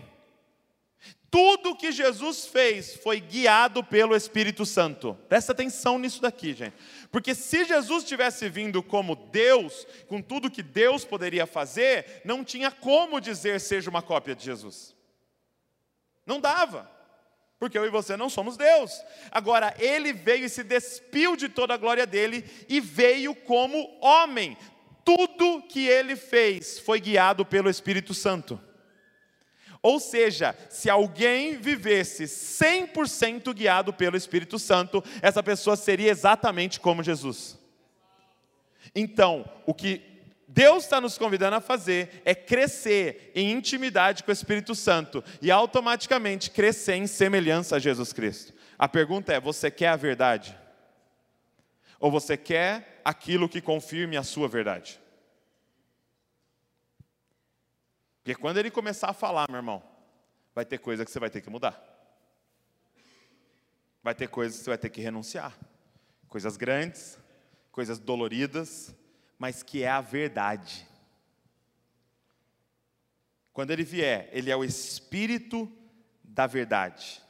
[1.32, 5.18] Tudo que Jesus fez foi guiado pelo Espírito Santo.
[5.30, 6.76] Presta atenção nisso daqui, gente.
[7.10, 12.70] Porque se Jesus tivesse vindo como Deus, com tudo que Deus poderia fazer, não tinha
[12.70, 14.94] como dizer seja uma cópia de Jesus.
[16.26, 16.92] Não dava.
[17.58, 18.92] Porque eu e você não somos Deus.
[19.32, 24.58] Agora, ele veio e se despiu de toda a glória dele e veio como homem.
[25.06, 28.60] Tudo que ele fez foi guiado pelo Espírito Santo.
[29.84, 37.02] Ou seja, se alguém vivesse 100% guiado pelo Espírito Santo, essa pessoa seria exatamente como
[37.02, 37.60] Jesus.
[38.94, 40.02] Então, o que
[40.48, 45.50] Deus está nos convidando a fazer é crescer em intimidade com o Espírito Santo e
[45.50, 48.54] automaticamente crescer em semelhança a Jesus Cristo.
[48.78, 50.56] A pergunta é: você quer a verdade?
[52.00, 55.01] Ou você quer aquilo que confirme a sua verdade?
[58.24, 59.84] Porque quando ele começar a falar, meu irmão,
[60.54, 61.82] vai ter coisa que você vai ter que mudar.
[64.04, 65.58] Vai ter coisas que você vai ter que renunciar.
[66.28, 67.18] Coisas grandes,
[67.72, 68.96] coisas doloridas,
[69.40, 70.88] mas que é a verdade.
[73.54, 75.72] Quando ele vier, ele é o espírito
[76.24, 77.22] da verdade.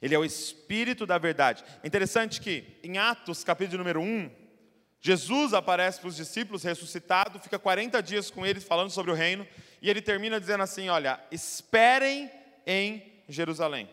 [0.00, 1.64] Ele é o espírito da verdade.
[1.82, 4.30] É interessante que em Atos, capítulo número 1,
[5.00, 9.46] Jesus aparece para os discípulos ressuscitado, fica 40 dias com eles falando sobre o reino,
[9.84, 12.30] e ele termina dizendo assim: Olha, esperem
[12.66, 13.86] em Jerusalém,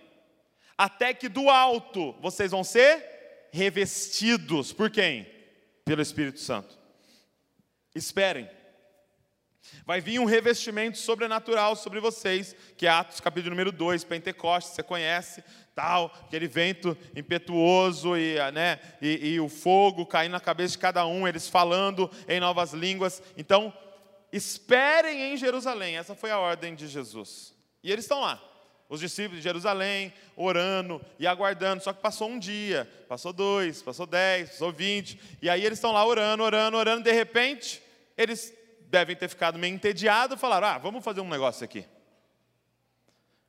[0.77, 4.71] até que do alto vocês vão ser revestidos.
[4.71, 5.27] Por quem?
[5.83, 6.79] Pelo Espírito Santo.
[7.93, 8.49] Esperem.
[9.85, 14.81] Vai vir um revestimento sobrenatural sobre vocês, que é Atos capítulo número 2, Pentecostes, você
[14.81, 15.43] conhece,
[15.75, 21.05] tal, aquele vento impetuoso e, né, e, e o fogo caindo na cabeça de cada
[21.05, 23.21] um, eles falando em novas línguas.
[23.37, 23.73] Então,
[24.31, 25.97] esperem em Jerusalém.
[25.97, 27.53] Essa foi a ordem de Jesus.
[27.83, 28.41] E eles estão lá,
[28.87, 31.83] os discípulos de Jerusalém, orando e aguardando.
[31.83, 35.19] Só que passou um dia, passou dois, passou dez, passou vinte.
[35.41, 37.03] E aí eles estão lá orando, orando, orando.
[37.03, 37.81] De repente,
[38.17, 41.85] eles devem ter ficado meio entediados e falaram: Ah, vamos fazer um negócio aqui.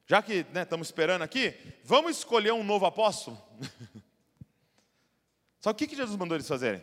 [0.07, 3.41] Já que né, estamos esperando aqui, vamos escolher um novo apóstolo?
[5.61, 6.83] Só que o que Jesus mandou eles fazerem?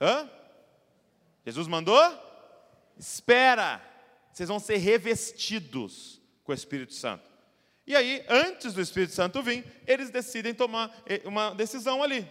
[0.00, 0.28] Hã?
[1.44, 1.98] Jesus mandou?
[2.98, 3.80] Espera,
[4.32, 7.30] vocês vão ser revestidos com o Espírito Santo.
[7.86, 12.28] E aí, antes do Espírito Santo vir, eles decidem tomar eh, uma decisão ali.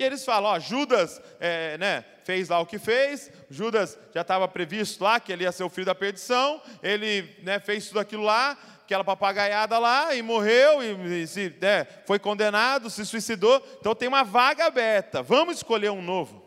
[0.00, 4.48] E eles falam: ó, Judas é, né, fez lá o que fez, Judas já estava
[4.48, 8.22] previsto lá que ele ia ser o filho da perdição, ele né, fez tudo aquilo
[8.22, 13.62] lá, aquela papagaiada lá, e morreu, e, e se, né, foi condenado, se suicidou.
[13.78, 16.39] Então tem uma vaga aberta, vamos escolher um novo.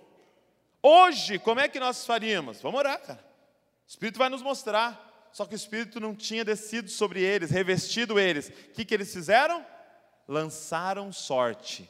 [0.86, 2.62] Hoje, como é que nós faríamos?
[2.62, 3.26] Vamos orar, cara.
[3.86, 5.30] O Espírito vai nos mostrar.
[5.32, 8.50] Só que o Espírito não tinha descido sobre eles, revestido eles.
[8.50, 9.66] O que, que eles fizeram?
[10.28, 11.90] Lançaram sorte.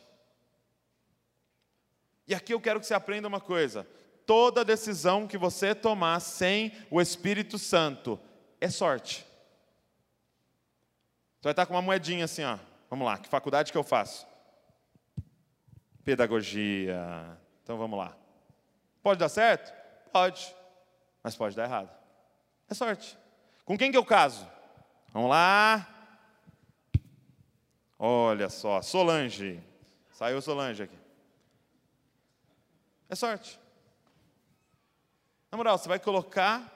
[2.27, 3.85] E aqui eu quero que você aprenda uma coisa:
[4.27, 8.19] toda decisão que você tomar sem o Espírito Santo
[8.61, 9.25] é sorte.
[11.35, 12.57] Você vai estar com uma moedinha assim, ó.
[12.89, 14.25] Vamos lá, que faculdade que eu faço?
[16.05, 17.37] Pedagogia.
[17.63, 18.22] Então vamos lá.
[19.03, 19.73] Pode dar certo?
[20.11, 20.55] Pode.
[21.21, 21.89] Mas pode dar errado.
[22.69, 23.17] É sorte.
[23.65, 24.47] Com quem que eu caso?
[25.09, 25.87] Vamos lá.
[27.99, 29.61] Olha só, Solange.
[30.11, 30.97] Saiu Solange aqui.
[33.09, 33.59] É sorte.
[35.51, 36.71] Na moral, você vai colocar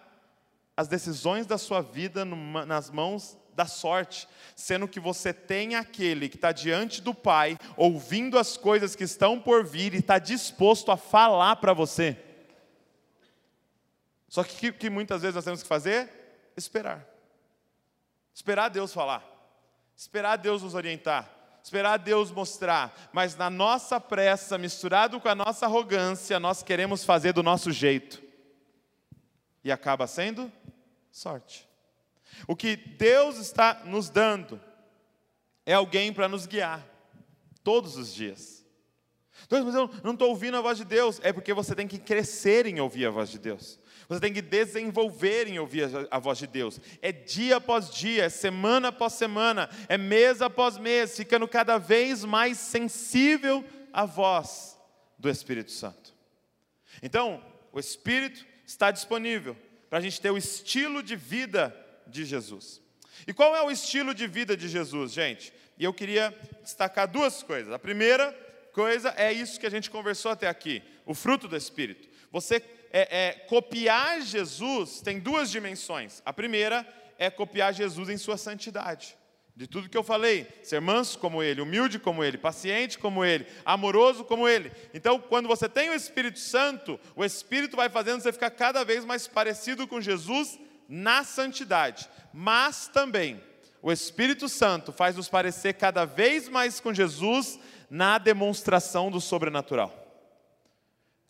[0.75, 6.35] as decisões da sua vida nas mãos da sorte, sendo que você tem aquele que
[6.35, 10.95] está diante do Pai, ouvindo as coisas que estão por vir e está disposto a
[10.95, 12.15] falar para você.
[14.29, 16.07] Só que o que muitas vezes nós temos que fazer?
[16.55, 17.03] Esperar.
[18.31, 19.25] Esperar Deus falar.
[19.95, 21.27] Esperar Deus nos orientar.
[21.63, 23.09] Esperar Deus mostrar.
[23.11, 28.21] Mas na nossa pressa, misturado com a nossa arrogância, nós queremos fazer do nosso jeito.
[29.63, 30.51] E acaba sendo
[31.11, 31.66] sorte.
[32.47, 34.59] O que Deus está nos dando
[35.65, 36.85] é alguém para nos guiar,
[37.63, 38.65] todos os dias.
[39.49, 41.19] Deus, mas eu não estou ouvindo a voz de Deus.
[41.23, 43.79] É porque você tem que crescer em ouvir a voz de Deus.
[44.09, 46.79] Você tem que desenvolver em ouvir a voz de Deus.
[47.01, 52.23] É dia após dia, é semana após semana, é mês após mês, ficando cada vez
[52.23, 54.79] mais sensível à voz
[55.17, 56.15] do Espírito Santo.
[57.01, 59.55] Então, o Espírito está disponível
[59.89, 61.75] para a gente ter o estilo de vida
[62.09, 62.81] de Jesus.
[63.25, 65.53] E qual é o estilo de vida de Jesus, gente?
[65.77, 67.73] E eu queria destacar duas coisas.
[67.73, 68.31] A primeira
[68.73, 72.07] coisa é isso que a gente conversou até aqui: o fruto do Espírito.
[72.31, 76.21] Você é, é, copiar Jesus tem duas dimensões.
[76.25, 76.87] A primeira
[77.17, 79.17] é copiar Jesus em sua santidade.
[79.55, 83.47] De tudo que eu falei, ser manso como ele, humilde como ele, paciente como ele,
[83.65, 84.71] amoroso como ele.
[84.93, 89.03] Então, quando você tem o Espírito Santo, o Espírito vai fazendo você ficar cada vez
[89.03, 93.41] mais parecido com Jesus na santidade, mas também
[93.81, 97.59] o Espírito Santo faz nos parecer cada vez mais com Jesus
[97.89, 99.93] na demonstração do sobrenatural.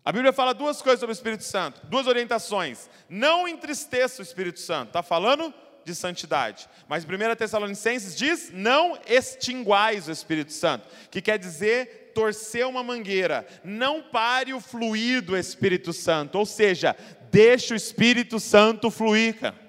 [0.03, 2.89] A Bíblia fala duas coisas sobre o Espírito Santo, duas orientações.
[3.10, 4.88] Não entristeça o Espírito Santo.
[4.88, 5.53] Está falando
[5.84, 6.70] de santidade.
[6.88, 13.45] Mas 1 Tessalonicenses diz: não extinguais o Espírito Santo, que quer dizer torcer uma mangueira,
[13.64, 16.95] não pare o fluir do Espírito Santo, ou seja,
[17.32, 19.67] deixa o Espírito Santo fluir, cara.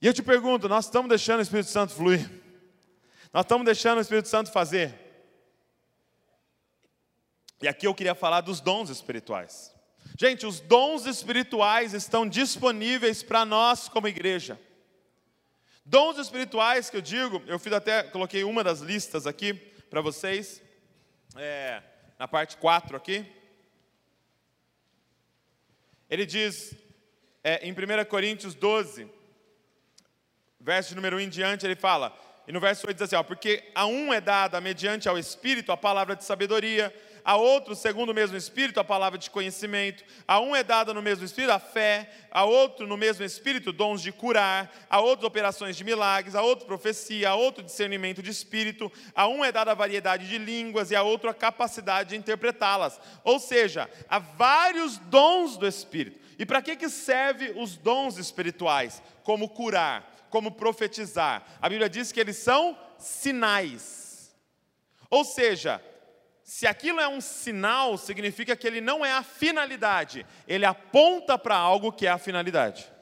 [0.00, 2.30] E eu te pergunto, nós estamos deixando o Espírito Santo fluir?
[3.32, 4.94] Nós estamos deixando o Espírito Santo fazer?
[7.62, 9.74] E aqui eu queria falar dos dons espirituais.
[10.18, 14.60] Gente, os dons espirituais estão disponíveis para nós como igreja.
[15.84, 20.62] Dons espirituais que eu digo, eu fiz até, coloquei uma das listas aqui para vocês,
[21.36, 21.82] é,
[22.18, 23.26] na parte 4 aqui.
[26.14, 26.72] Ele diz,
[27.42, 29.10] é, em 1 Coríntios 12,
[30.60, 33.72] verso número 1 em diante, ele fala, e no verso 8 diz assim: ó, Porque
[33.74, 36.94] a um é dada, mediante ao Espírito, a palavra de sabedoria,
[37.24, 41.00] a outro, segundo o mesmo Espírito, a palavra de conhecimento, a um é dada no
[41.00, 45.74] mesmo Espírito a fé, a outro no mesmo Espírito dons de curar, a outro operações
[45.74, 49.74] de milagres, a outro profecia, a outro discernimento de Espírito, a um é dada a
[49.74, 53.00] variedade de línguas e a outro a capacidade de interpretá-las.
[53.24, 56.20] Ou seja, há vários dons do Espírito.
[56.38, 59.02] E para que, que serve os dons espirituais?
[59.22, 61.42] Como curar, como profetizar.
[61.62, 64.34] A Bíblia diz que eles são sinais.
[65.08, 65.80] Ou seja,
[66.44, 71.56] se aquilo é um sinal, significa que ele não é a finalidade, ele aponta para
[71.56, 72.92] algo que é a finalidade.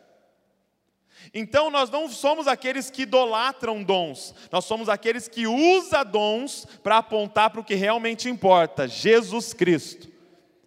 [1.34, 6.98] Então nós não somos aqueles que idolatram dons, nós somos aqueles que usam dons para
[6.98, 10.11] apontar para o que realmente importa, Jesus Cristo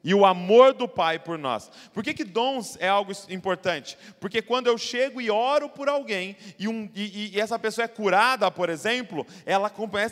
[0.05, 1.71] e o amor do Pai por nós.
[1.91, 3.97] Por que, que dons é algo importante?
[4.19, 7.87] Porque quando eu chego e oro por alguém e, um, e, e essa pessoa é
[7.87, 9.67] curada, por exemplo, ela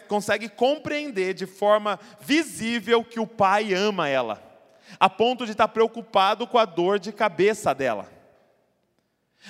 [0.08, 4.42] consegue compreender de forma visível que o Pai ama ela,
[5.00, 8.12] a ponto de estar preocupado com a dor de cabeça dela.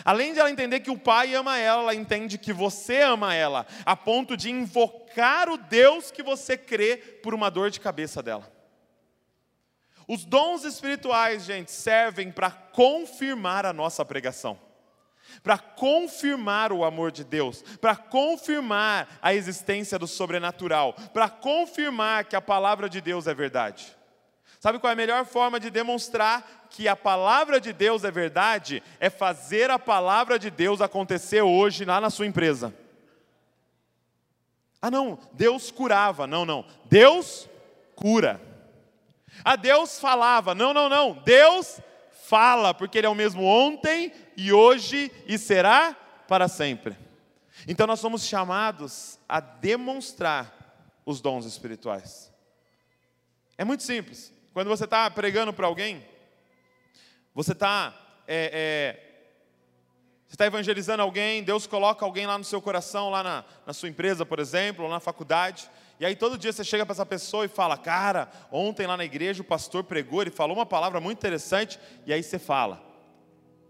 [0.03, 3.65] Além de ela entender que o Pai ama ela, ela entende que você ama ela,
[3.85, 8.51] a ponto de invocar o Deus que você crê por uma dor de cabeça dela.
[10.07, 14.59] Os dons espirituais, gente, servem para confirmar a nossa pregação,
[15.41, 22.35] para confirmar o amor de Deus, para confirmar a existência do sobrenatural, para confirmar que
[22.35, 23.95] a palavra de Deus é verdade.
[24.59, 28.81] Sabe qual é a melhor forma de demonstrar que a palavra de Deus é verdade?
[28.97, 32.73] É fazer a palavra de Deus acontecer hoje lá na sua empresa.
[34.81, 36.27] Ah, não, Deus curava.
[36.27, 36.65] Não, não.
[36.85, 37.49] Deus
[37.95, 38.52] cura.
[39.43, 40.53] A Deus falava.
[40.53, 41.13] Não, não, não.
[41.23, 41.79] Deus
[42.23, 45.95] fala, porque Ele é o mesmo ontem e hoje e será
[46.27, 46.97] para sempre.
[47.67, 50.51] Então nós somos chamados a demonstrar
[51.05, 52.31] os dons espirituais.
[53.57, 54.33] É muito simples.
[54.53, 56.05] Quando você está pregando para alguém,
[57.33, 57.93] você está
[58.27, 59.13] é, é,
[60.33, 63.87] você está evangelizando alguém, Deus coloca alguém lá no seu coração, lá na, na sua
[63.87, 65.69] empresa, por exemplo, ou na faculdade,
[66.03, 69.05] e aí todo dia você chega para essa pessoa e fala, cara, ontem lá na
[69.05, 72.83] igreja o pastor pregou, ele falou uma palavra muito interessante, e aí você fala.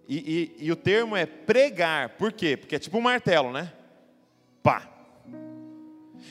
[0.08, 2.58] E, e, e o termo é pregar, por quê?
[2.58, 3.72] Porque é tipo um martelo, né?
[4.64, 4.90] Pá.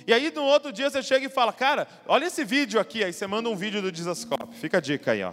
[0.05, 3.13] E aí no outro dia você chega e fala, cara, olha esse vídeo aqui, aí
[3.13, 4.57] você manda um vídeo do Dizascope.
[4.57, 5.33] Fica a dica aí, ó.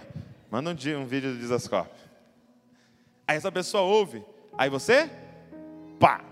[0.51, 1.89] Manda um, um vídeo do Dizascope.
[3.27, 4.23] Aí essa pessoa ouve,
[4.55, 5.09] aí você,
[5.99, 6.23] pá,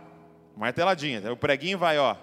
[0.55, 1.33] marteladinha.
[1.33, 2.15] O preguinho vai, ó,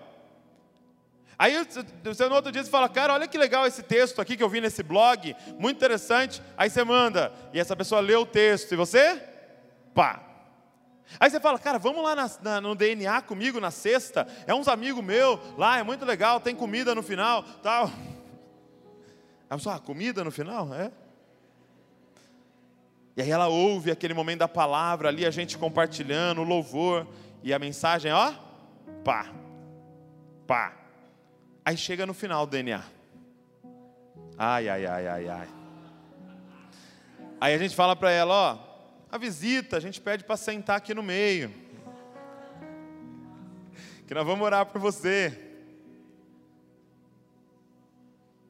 [1.39, 1.57] Aí
[2.05, 4.49] você no outro dia você fala, cara, olha que legal esse texto aqui que eu
[4.49, 6.43] vi nesse blog, muito interessante.
[6.57, 9.21] Aí você manda, e essa pessoa lê o texto, e você?
[9.95, 10.23] Pá.
[11.19, 14.69] Aí você fala, cara, vamos lá na, na, no DNA comigo na sexta, é uns
[14.69, 17.91] amigos meus lá, é muito legal, tem comida no final, tal.
[19.51, 20.75] Aí ah, comida no final?
[20.75, 20.91] É.
[23.17, 27.07] E aí ela ouve aquele momento da palavra ali, a gente compartilhando, o louvor,
[27.45, 28.33] e a mensagem, ó,
[29.05, 29.31] pá,
[30.47, 30.84] pá.
[31.65, 32.85] Aí chega no final do DNA.
[34.37, 35.49] Ai, ai, ai, ai, ai.
[37.41, 38.59] Aí a gente fala para ela, ó,
[39.11, 41.53] a visita, a gente pede para sentar aqui no meio.
[44.07, 45.41] Que nós vamos orar por você.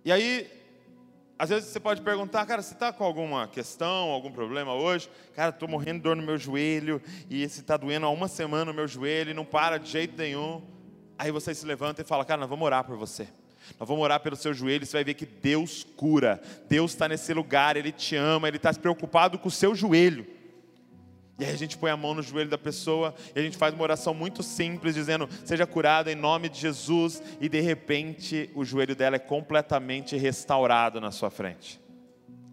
[0.05, 0.51] E aí,
[1.39, 5.09] às vezes você pode perguntar, cara, você está com alguma questão, algum problema hoje?
[5.35, 7.01] Cara, estou morrendo de dor no meu joelho,
[7.31, 10.17] e esse está doendo há uma semana no meu joelho, e não para de jeito
[10.17, 10.63] nenhum.
[11.19, 13.29] Aí você se levanta e fala, cara, nós vamos orar por você.
[13.79, 16.41] Nós vamos orar pelo seu joelho, você vai ver que Deus cura.
[16.69, 20.27] Deus está nesse lugar, Ele te ama, Ele está preocupado com o seu joelho.
[21.39, 23.75] E aí a gente põe a mão no joelho da pessoa e a gente faz
[23.75, 28.65] uma oração muito simples, dizendo: seja curada em nome de Jesus, e de repente o
[28.65, 31.81] joelho dela é completamente restaurado na sua frente.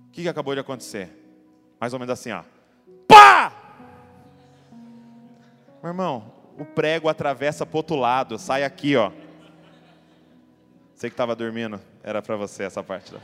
[0.07, 1.09] O que, que acabou de acontecer?
[1.79, 2.43] Mais ou menos assim, ó.
[3.07, 3.53] Pá!
[5.81, 9.11] Meu irmão, o prego atravessa para outro lado, sai aqui, ó.
[10.93, 13.15] Você que estava dormindo, era para você essa parte.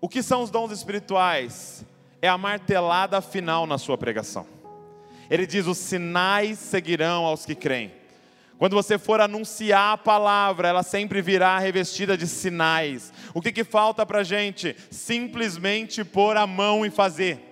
[0.00, 1.86] O que são os dons espirituais?
[2.20, 4.48] É a martelada final na sua pregação.
[5.30, 7.92] Ele diz: os sinais seguirão aos que creem.
[8.58, 13.12] Quando você for anunciar a palavra, ela sempre virá revestida de sinais.
[13.32, 14.74] O que, que falta para a gente?
[14.90, 17.51] Simplesmente pôr a mão e fazer.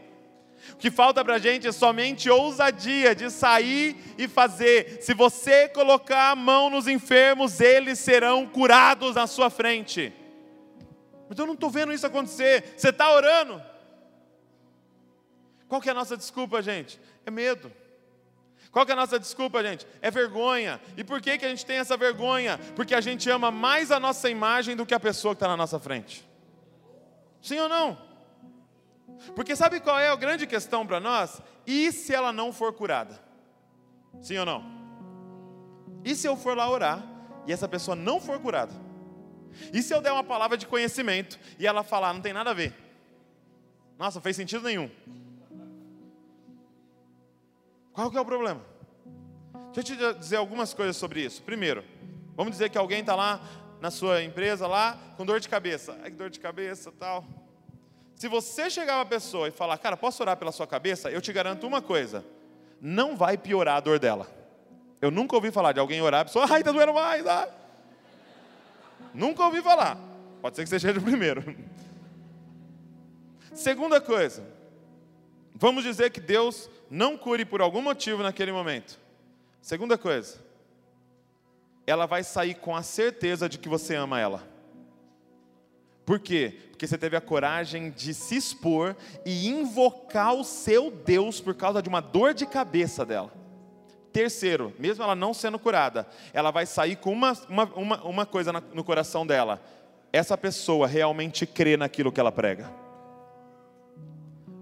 [0.81, 5.03] Que falta para a gente é somente ousadia de sair e fazer.
[5.03, 10.11] Se você colocar a mão nos enfermos, eles serão curados na sua frente.
[11.29, 12.75] Mas eu não estou vendo isso acontecer.
[12.77, 13.63] Você está orando?
[15.69, 16.99] Qual que é a nossa desculpa, gente?
[17.27, 17.71] É medo.
[18.73, 19.87] Qual que é a nossa desculpa, gente?
[20.01, 20.81] É vergonha.
[20.97, 22.59] E por que, que a gente tem essa vergonha?
[22.75, 25.57] Porque a gente ama mais a nossa imagem do que a pessoa que está na
[25.57, 26.27] nossa frente.
[27.43, 28.10] Sim ou não?
[29.35, 31.41] Porque sabe qual é a grande questão para nós?
[31.67, 33.21] E se ela não for curada?
[34.21, 34.65] Sim ou não?
[36.05, 37.05] E se eu for lá orar
[37.47, 38.73] e essa pessoa não for curada?
[39.73, 42.55] E se eu der uma palavra de conhecimento e ela falar, não tem nada a
[42.55, 42.75] ver?
[43.99, 44.91] Nossa, fez sentido nenhum.
[47.93, 48.65] Qual que é o problema?
[49.75, 51.43] Deixa eu te dizer algumas coisas sobre isso.
[51.43, 51.85] Primeiro,
[52.35, 53.41] vamos dizer que alguém está lá
[53.81, 55.99] na sua empresa lá com dor de cabeça.
[56.03, 57.25] Ai, que dor de cabeça, tal.
[58.21, 61.11] Se você chegar uma pessoa e falar, cara, posso orar pela sua cabeça?
[61.11, 62.23] Eu te garanto uma coisa:
[62.79, 64.31] não vai piorar a dor dela.
[65.01, 67.27] Eu nunca ouvi falar de alguém orar, a pessoa, ai, está doendo mais.
[67.27, 67.49] Ai.
[69.15, 69.97] Nunca ouvi falar.
[70.43, 71.57] Pode ser que você seja o primeiro.
[73.55, 74.47] Segunda coisa,
[75.55, 79.01] vamos dizer que Deus não cure por algum motivo naquele momento.
[79.63, 80.39] Segunda coisa,
[81.87, 84.50] ela vai sair com a certeza de que você ama ela.
[86.11, 86.53] Por quê?
[86.71, 91.81] Porque você teve a coragem de se expor e invocar o seu Deus por causa
[91.81, 93.33] de uma dor de cabeça dela.
[94.13, 98.53] Terceiro, mesmo ela não sendo curada, ela vai sair com uma, uma, uma, uma coisa
[98.53, 99.63] no coração dela:
[100.13, 102.69] essa pessoa realmente crê naquilo que ela prega,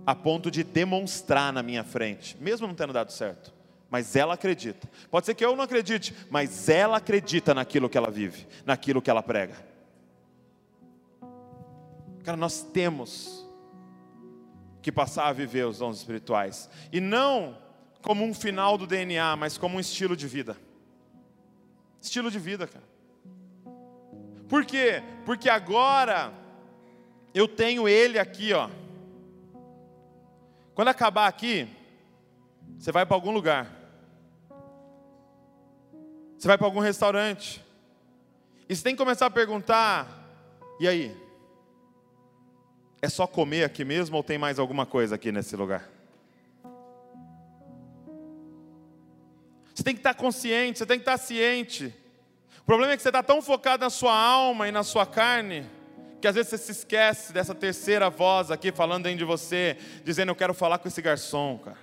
[0.04, 3.54] a ponto de demonstrar na minha frente, mesmo não tendo dado certo,
[3.88, 4.86] mas ela acredita.
[5.10, 9.08] Pode ser que eu não acredite, mas ela acredita naquilo que ela vive, naquilo que
[9.08, 9.77] ela prega.
[12.28, 13.48] Cara, nós temos
[14.82, 16.68] que passar a viver os dons espirituais.
[16.92, 17.56] E não
[18.02, 20.54] como um final do DNA, mas como um estilo de vida.
[22.02, 22.84] Estilo de vida, cara.
[24.46, 25.02] Por quê?
[25.24, 26.30] Porque agora
[27.32, 28.68] eu tenho ele aqui, ó.
[30.74, 31.66] Quando acabar aqui,
[32.78, 33.74] você vai para algum lugar.
[36.36, 37.64] Você vai para algum restaurante.
[38.68, 40.28] E você tem que começar a perguntar:
[40.78, 41.27] e aí?
[43.00, 45.88] É só comer aqui mesmo ou tem mais alguma coisa aqui nesse lugar?
[49.72, 51.94] Você tem que estar consciente, você tem que estar ciente.
[52.60, 55.64] O problema é que você está tão focado na sua alma e na sua carne,
[56.20, 60.30] que às vezes você se esquece dessa terceira voz aqui falando dentro de você, dizendo:
[60.30, 61.78] Eu quero falar com esse garçom, cara.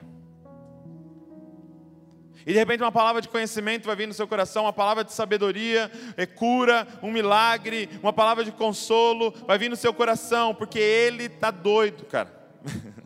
[2.45, 5.11] E de repente uma palavra de conhecimento vai vir no seu coração, uma palavra de
[5.11, 10.77] sabedoria, é cura, um milagre, uma palavra de consolo vai vir no seu coração, porque
[10.77, 12.33] ele está doido, cara.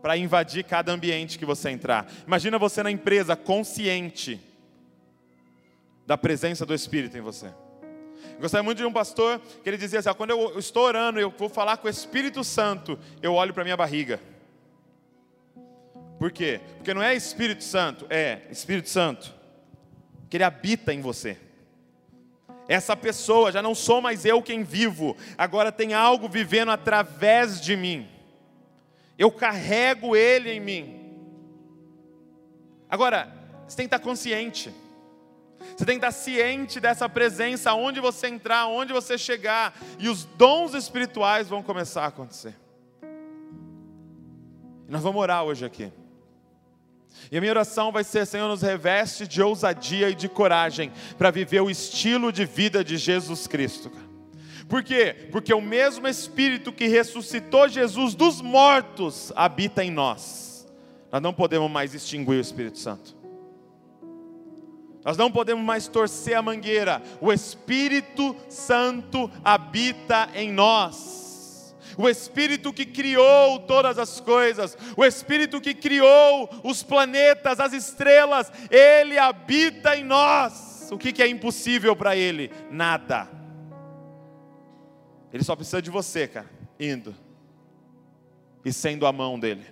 [0.00, 2.06] para invadir cada ambiente que você entrar.
[2.26, 4.40] Imagina você na empresa consciente
[6.06, 7.46] da presença do Espírito em você.
[7.46, 11.34] Eu gostaria muito de um pastor que ele dizia assim: quando eu estou orando, eu
[11.36, 14.20] vou falar com o Espírito Santo, eu olho para minha barriga.
[16.18, 16.60] Por quê?
[16.76, 19.34] Porque não é Espírito Santo, é Espírito Santo,
[20.30, 21.36] que ele habita em você.
[22.68, 27.76] Essa pessoa, já não sou mais eu quem vivo, agora tem algo vivendo através de
[27.76, 28.08] mim.
[29.18, 30.96] Eu carrego ele em mim.
[32.88, 33.32] Agora,
[33.66, 34.74] você tem que estar consciente.
[35.76, 40.24] Você tem que estar ciente dessa presença, aonde você entrar, aonde você chegar, e os
[40.24, 42.54] dons espirituais vão começar a acontecer.
[44.88, 45.92] Nós vamos orar hoje aqui.
[47.30, 51.30] E a minha oração vai ser: Senhor, nos reveste de ousadia e de coragem para
[51.30, 53.90] viver o estilo de vida de Jesus Cristo.
[54.68, 55.28] Por quê?
[55.30, 60.66] Porque o mesmo Espírito que ressuscitou Jesus dos mortos habita em nós.
[61.10, 63.16] Nós não podemos mais extinguir o Espírito Santo.
[65.04, 67.00] Nós não podemos mais torcer a mangueira.
[67.20, 71.25] O Espírito Santo habita em nós
[71.96, 78.52] o Espírito que criou todas as coisas, o Espírito que criou os planetas, as estrelas,
[78.70, 80.88] Ele habita em nós.
[80.90, 82.50] O que é impossível para Ele?
[82.70, 83.28] Nada.
[85.32, 87.14] Ele só precisa de você, cara, indo.
[88.64, 89.64] e sendo a mão dele,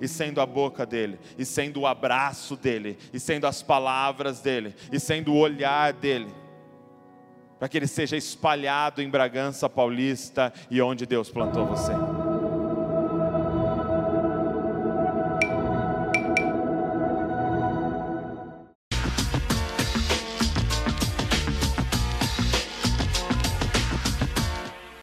[0.00, 4.74] e sendo a boca dele, e sendo o abraço dele, e sendo as palavras dele,
[4.90, 6.32] e sendo o olhar dele,
[7.64, 11.92] para que ele seja espalhado em Bragança Paulista e onde Deus plantou você.